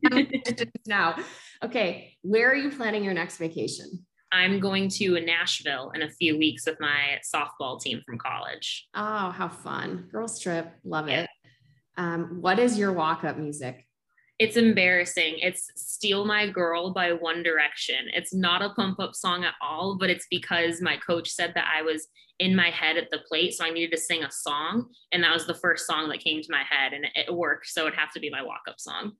now. 0.87 1.15
Okay, 1.63 2.17
where 2.21 2.51
are 2.51 2.55
you 2.55 2.69
planning 2.69 3.03
your 3.03 3.13
next 3.13 3.37
vacation? 3.37 4.05
I'm 4.31 4.59
going 4.59 4.89
to 4.89 5.19
Nashville 5.21 5.91
in 5.95 6.01
a 6.01 6.09
few 6.09 6.37
weeks 6.37 6.65
with 6.65 6.79
my 6.79 7.19
softball 7.33 7.79
team 7.79 8.01
from 8.05 8.17
college. 8.17 8.87
Oh, 8.93 9.31
how 9.31 9.47
fun. 9.47 10.09
Girls 10.11 10.39
trip. 10.39 10.71
Love 10.83 11.09
yeah. 11.09 11.21
it. 11.21 11.29
Um, 11.97 12.39
what 12.41 12.59
is 12.59 12.77
your 12.77 12.93
walk 12.93 13.23
up 13.23 13.37
music? 13.37 13.87
It's 14.37 14.55
embarrassing. 14.55 15.39
It's 15.39 15.71
Steal 15.75 16.23
My 16.23 16.47
Girl 16.47 16.93
by 16.93 17.13
One 17.13 17.41
Direction. 17.41 18.05
It's 18.13 18.35
not 18.35 18.61
a 18.61 18.69
pump 18.69 18.99
up 18.99 19.15
song 19.15 19.43
at 19.43 19.55
all, 19.61 19.97
but 19.97 20.11
it's 20.11 20.27
because 20.29 20.79
my 20.79 20.97
coach 20.97 21.29
said 21.29 21.53
that 21.55 21.65
I 21.75 21.81
was 21.81 22.07
in 22.37 22.55
my 22.55 22.69
head 22.69 22.97
at 22.97 23.09
the 23.09 23.19
plate. 23.27 23.55
So 23.55 23.65
I 23.65 23.71
needed 23.71 23.95
to 23.95 24.01
sing 24.01 24.23
a 24.23 24.31
song. 24.31 24.89
And 25.11 25.23
that 25.23 25.33
was 25.33 25.47
the 25.47 25.55
first 25.55 25.87
song 25.87 26.09
that 26.09 26.19
came 26.19 26.43
to 26.43 26.51
my 26.51 26.63
head 26.69 26.93
and 26.93 27.07
it 27.15 27.33
worked. 27.33 27.67
So 27.67 27.87
it'd 27.87 27.97
have 27.97 28.11
to 28.11 28.19
be 28.19 28.29
my 28.29 28.43
walk 28.43 28.61
up 28.67 28.79
song. 28.79 29.13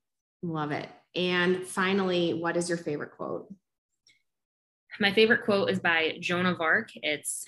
Love 0.48 0.72
it. 0.72 0.88
And 1.14 1.66
finally, 1.66 2.34
what 2.34 2.56
is 2.56 2.70
your 2.70 2.78
favorite 2.78 3.12
quote? 3.18 3.54
My 5.00 5.12
favorite 5.12 5.44
quote 5.44 5.70
is 5.70 5.80
by 5.80 6.18
Joan 6.22 6.46
of 6.46 6.62
Arc. 6.62 6.90
It's, 6.96 7.46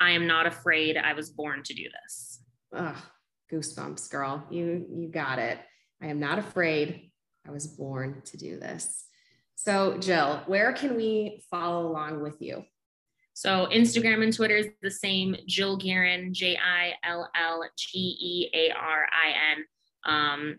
I 0.00 0.12
am 0.12 0.26
not 0.26 0.46
afraid 0.46 0.96
I 0.96 1.12
was 1.12 1.28
born 1.28 1.62
to 1.64 1.74
do 1.74 1.84
this. 1.84 2.42
Ugh, 2.74 2.96
goosebumps, 3.52 4.10
girl. 4.10 4.44
You 4.50 4.86
you 4.90 5.08
got 5.08 5.38
it. 5.38 5.58
I 6.02 6.06
am 6.06 6.18
not 6.18 6.38
afraid 6.38 7.12
I 7.46 7.50
was 7.50 7.66
born 7.66 8.22
to 8.24 8.36
do 8.36 8.58
this. 8.58 9.04
So, 9.54 9.98
Jill, 9.98 10.42
where 10.46 10.72
can 10.72 10.96
we 10.96 11.44
follow 11.50 11.86
along 11.86 12.22
with 12.22 12.40
you? 12.40 12.64
So 13.34 13.68
Instagram 13.72 14.22
and 14.22 14.32
Twitter 14.32 14.56
is 14.56 14.68
the 14.80 14.90
same. 14.90 15.36
Jill 15.46 15.78
Gearin, 15.78 16.32
J 16.32 16.56
I 16.56 16.94
L 17.04 17.28
L 17.36 17.64
G 17.76 17.98
E 17.98 18.50
A 18.54 18.72
R 18.72 19.06
I 19.12 19.52
N. 19.52 19.64
Um, 20.06 20.56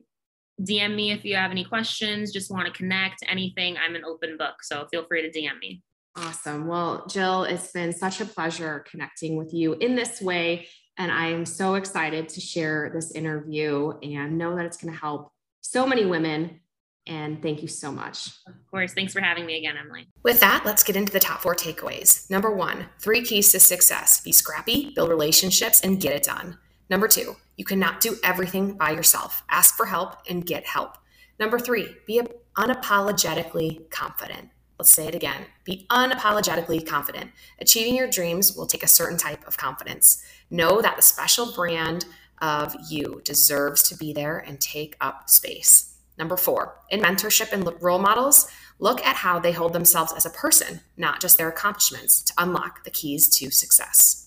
DM 0.61 0.95
me 0.95 1.11
if 1.11 1.25
you 1.25 1.35
have 1.35 1.51
any 1.51 1.65
questions, 1.65 2.31
just 2.31 2.51
want 2.51 2.65
to 2.65 2.73
connect, 2.73 3.23
anything. 3.27 3.77
I'm 3.77 3.95
an 3.95 4.05
open 4.05 4.37
book. 4.37 4.55
So 4.63 4.87
feel 4.91 5.05
free 5.05 5.29
to 5.29 5.37
DM 5.37 5.59
me. 5.59 5.81
Awesome. 6.15 6.67
Well, 6.67 7.05
Jill, 7.07 7.43
it's 7.43 7.71
been 7.71 7.91
such 7.91 8.21
a 8.21 8.25
pleasure 8.25 8.85
connecting 8.89 9.35
with 9.35 9.53
you 9.53 9.73
in 9.73 9.95
this 9.95 10.21
way. 10.21 10.67
And 10.97 11.11
I 11.11 11.27
am 11.27 11.45
so 11.45 11.75
excited 11.75 12.29
to 12.29 12.39
share 12.39 12.89
this 12.93 13.11
interview 13.11 13.91
and 14.01 14.37
know 14.37 14.55
that 14.55 14.65
it's 14.65 14.77
going 14.77 14.93
to 14.93 14.99
help 14.99 15.33
so 15.59 15.85
many 15.85 16.05
women 16.05 16.61
And 17.07 17.41
thank 17.41 17.61
you 17.61 17.67
so 17.67 17.91
much. 17.91 18.29
Of 18.47 18.55
course. 18.69 18.93
Thanks 18.93 19.13
for 19.13 19.21
having 19.21 19.45
me 19.45 19.57
again, 19.57 19.75
Emily. 19.77 20.07
With 20.23 20.39
that, 20.39 20.63
let's 20.65 20.83
get 20.83 20.95
into 20.95 21.13
the 21.13 21.19
top 21.19 21.41
four 21.41 21.53
takeaways. 21.53 22.29
Number 22.31 22.49
one, 22.51 22.87
three 22.99 23.23
keys 23.23 23.51
to 23.51 23.59
success 23.59 24.21
be 24.21 24.31
scrappy, 24.31 24.91
build 24.95 25.09
relationships, 25.09 25.81
and 25.81 26.01
get 26.01 26.15
it 26.15 26.23
done. 26.23 26.57
Number 26.89 27.07
two, 27.07 27.35
you 27.57 27.65
cannot 27.65 28.01
do 28.01 28.17
everything 28.23 28.73
by 28.73 28.91
yourself. 28.91 29.43
Ask 29.49 29.75
for 29.75 29.85
help 29.85 30.17
and 30.29 30.45
get 30.45 30.65
help. 30.65 30.97
Number 31.39 31.59
three, 31.59 31.95
be 32.05 32.21
unapologetically 32.57 33.89
confident. 33.89 34.49
Let's 34.79 34.91
say 34.91 35.07
it 35.07 35.15
again. 35.15 35.45
Be 35.63 35.85
unapologetically 35.89 36.85
confident. 36.85 37.31
Achieving 37.59 37.95
your 37.95 38.09
dreams 38.09 38.55
will 38.55 38.67
take 38.67 38.83
a 38.83 38.87
certain 38.87 39.17
type 39.17 39.47
of 39.47 39.57
confidence. 39.57 40.23
Know 40.49 40.81
that 40.81 40.97
the 40.97 41.01
special 41.01 41.53
brand 41.53 42.05
of 42.41 42.75
you 42.89 43.21
deserves 43.23 43.83
to 43.83 43.95
be 43.95 44.11
there 44.11 44.39
and 44.39 44.59
take 44.59 44.97
up 44.99 45.29
space. 45.29 45.95
Number 46.17 46.37
four, 46.37 46.79
in 46.89 47.01
mentorship 47.01 47.51
and 47.51 47.69
role 47.81 47.99
models, 47.99 48.49
look 48.79 49.05
at 49.05 49.17
how 49.17 49.39
they 49.39 49.51
hold 49.51 49.73
themselves 49.73 50.13
as 50.13 50.25
a 50.25 50.29
person, 50.29 50.81
not 50.97 51.21
just 51.21 51.37
their 51.37 51.49
accomplishments, 51.49 52.21
to 52.23 52.33
unlock 52.37 52.83
the 52.83 52.91
keys 52.91 53.29
to 53.37 53.51
success. 53.51 54.24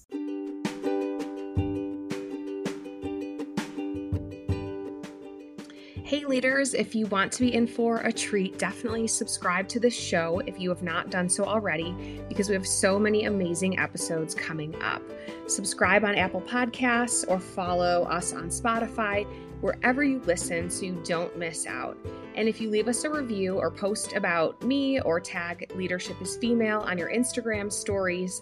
Hey, 6.09 6.25
leaders, 6.25 6.73
if 6.73 6.94
you 6.94 7.05
want 7.09 7.31
to 7.33 7.40
be 7.42 7.53
in 7.53 7.66
for 7.66 7.99
a 7.99 8.11
treat, 8.11 8.59
definitely 8.59 9.07
subscribe 9.07 9.68
to 9.68 9.79
this 9.79 9.94
show 9.94 10.38
if 10.47 10.59
you 10.59 10.71
have 10.71 10.83
not 10.83 11.11
done 11.11 11.29
so 11.29 11.44
already, 11.44 12.23
because 12.31 12.49
we 12.49 12.55
have 12.55 12.66
so 12.66 12.99
many 12.99 13.27
amazing 13.27 13.79
episodes 13.79 14.35
coming 14.35 14.75
up. 14.81 15.03
Subscribe 15.49 16.05
on 16.05 16.14
Apple 16.14 16.40
Podcasts 16.40 17.27
or 17.29 17.38
follow 17.38 18.05
us 18.05 18.33
on 18.33 18.49
Spotify, 18.49 19.27
wherever 19.61 20.03
you 20.03 20.21
listen, 20.21 20.71
so 20.71 20.87
you 20.87 20.99
don't 21.05 21.37
miss 21.37 21.66
out. 21.66 21.99
And 22.37 22.49
if 22.49 22.59
you 22.59 22.71
leave 22.71 22.88
us 22.88 23.05
a 23.05 23.11
review 23.11 23.59
or 23.59 23.71
post 23.71 24.14
about 24.14 24.62
me 24.62 25.03
or 25.03 25.21
tag 25.21 25.71
Leadership 25.77 26.16
is 26.23 26.38
Female 26.38 26.81
on 26.81 26.97
your 26.97 27.11
Instagram 27.11 27.71
stories, 27.71 28.40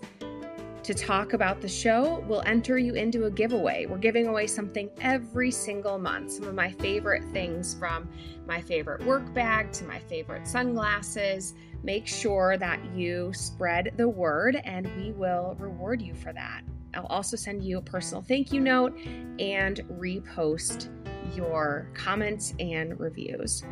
to 0.87 0.95
talk 0.95 1.33
about 1.33 1.61
the 1.61 1.69
show, 1.69 2.25
we'll 2.29 2.45
enter 2.47 2.79
you 2.79 2.95
into 2.95 3.25
a 3.25 3.31
giveaway. 3.31 3.87
We're 3.87 3.99
giving 3.99 4.29
away 4.29 4.47
something 4.47 4.89
every 5.01 5.51
single 5.51 5.99
month. 5.99 6.31
Some 6.31 6.45
of 6.45 6.55
my 6.55 6.71
favorite 6.71 7.25
things 7.33 7.75
from 7.75 8.09
my 8.47 8.61
favorite 8.61 9.05
work 9.05 9.35
bag 9.35 9.73
to 9.73 9.85
my 9.85 9.99
favorite 9.99 10.47
sunglasses. 10.47 11.55
Make 11.83 12.07
sure 12.07 12.57
that 12.59 12.79
you 12.95 13.33
spread 13.35 13.95
the 13.97 14.09
word 14.09 14.61
and 14.63 14.89
we 14.97 15.11
will 15.11 15.57
reward 15.59 16.01
you 16.01 16.15
for 16.15 16.33
that. 16.33 16.63
I'll 16.95 17.07
also 17.07 17.37
send 17.37 17.65
you 17.65 17.79
a 17.79 17.83
personal 17.83 18.23
thank 18.23 18.53
you 18.53 18.61
note 18.61 18.97
and 19.41 19.81
repost 19.99 20.89
your 21.35 21.89
comments 21.95 22.55
and 22.61 22.99
reviews. 23.01 23.65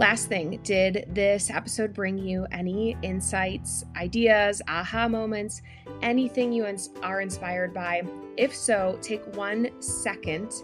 Last 0.00 0.28
thing, 0.28 0.58
did 0.62 1.04
this 1.08 1.50
episode 1.50 1.92
bring 1.92 2.16
you 2.16 2.46
any 2.52 2.96
insights, 3.02 3.84
ideas, 3.96 4.62
aha 4.66 5.08
moments, 5.08 5.60
anything 6.00 6.54
you 6.54 6.64
are 7.02 7.20
inspired 7.20 7.74
by? 7.74 8.04
If 8.38 8.56
so, 8.56 8.98
take 9.02 9.22
one 9.36 9.68
second 9.78 10.54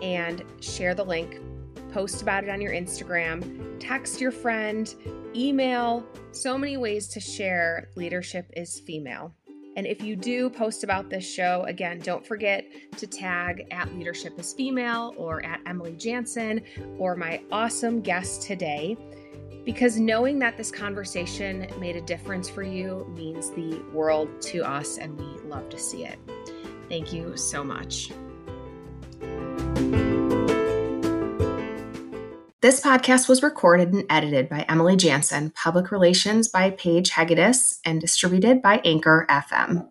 and 0.00 0.42
share 0.62 0.94
the 0.94 1.04
link, 1.04 1.40
post 1.92 2.22
about 2.22 2.44
it 2.44 2.48
on 2.48 2.62
your 2.62 2.72
Instagram, 2.72 3.76
text 3.78 4.18
your 4.18 4.32
friend, 4.32 4.94
email. 5.34 6.02
So 6.32 6.56
many 6.56 6.78
ways 6.78 7.06
to 7.08 7.20
share 7.20 7.90
leadership 7.96 8.50
is 8.56 8.80
female. 8.80 9.35
And 9.76 9.86
if 9.86 10.02
you 10.02 10.16
do 10.16 10.48
post 10.48 10.82
about 10.84 11.10
this 11.10 11.30
show, 11.30 11.64
again, 11.68 12.00
don't 12.00 12.26
forget 12.26 12.66
to 12.96 13.06
tag 13.06 13.66
at 13.70 13.94
Leadership 13.94 14.38
is 14.38 14.54
Female 14.54 15.14
or 15.18 15.44
at 15.44 15.60
Emily 15.66 15.94
Jansen 15.96 16.62
or 16.98 17.14
my 17.14 17.42
awesome 17.52 18.00
guest 18.00 18.42
today. 18.42 18.96
Because 19.66 19.98
knowing 19.98 20.38
that 20.38 20.56
this 20.56 20.70
conversation 20.70 21.66
made 21.78 21.96
a 21.96 22.00
difference 22.00 22.48
for 22.48 22.62
you 22.62 23.06
means 23.16 23.50
the 23.50 23.82
world 23.92 24.40
to 24.42 24.60
us, 24.60 24.96
and 24.96 25.18
we 25.18 25.26
love 25.48 25.68
to 25.70 25.78
see 25.78 26.04
it. 26.04 26.18
Thank 26.88 27.12
you 27.12 27.36
so 27.36 27.64
much. 27.64 28.12
This 32.66 32.80
podcast 32.80 33.28
was 33.28 33.44
recorded 33.44 33.92
and 33.92 34.04
edited 34.10 34.48
by 34.48 34.64
Emily 34.68 34.96
Jansen, 34.96 35.50
public 35.50 35.92
relations 35.92 36.48
by 36.48 36.70
Paige 36.70 37.10
Hegedus, 37.10 37.78
and 37.84 38.00
distributed 38.00 38.60
by 38.60 38.80
Anchor 38.84 39.24
FM. 39.30 39.84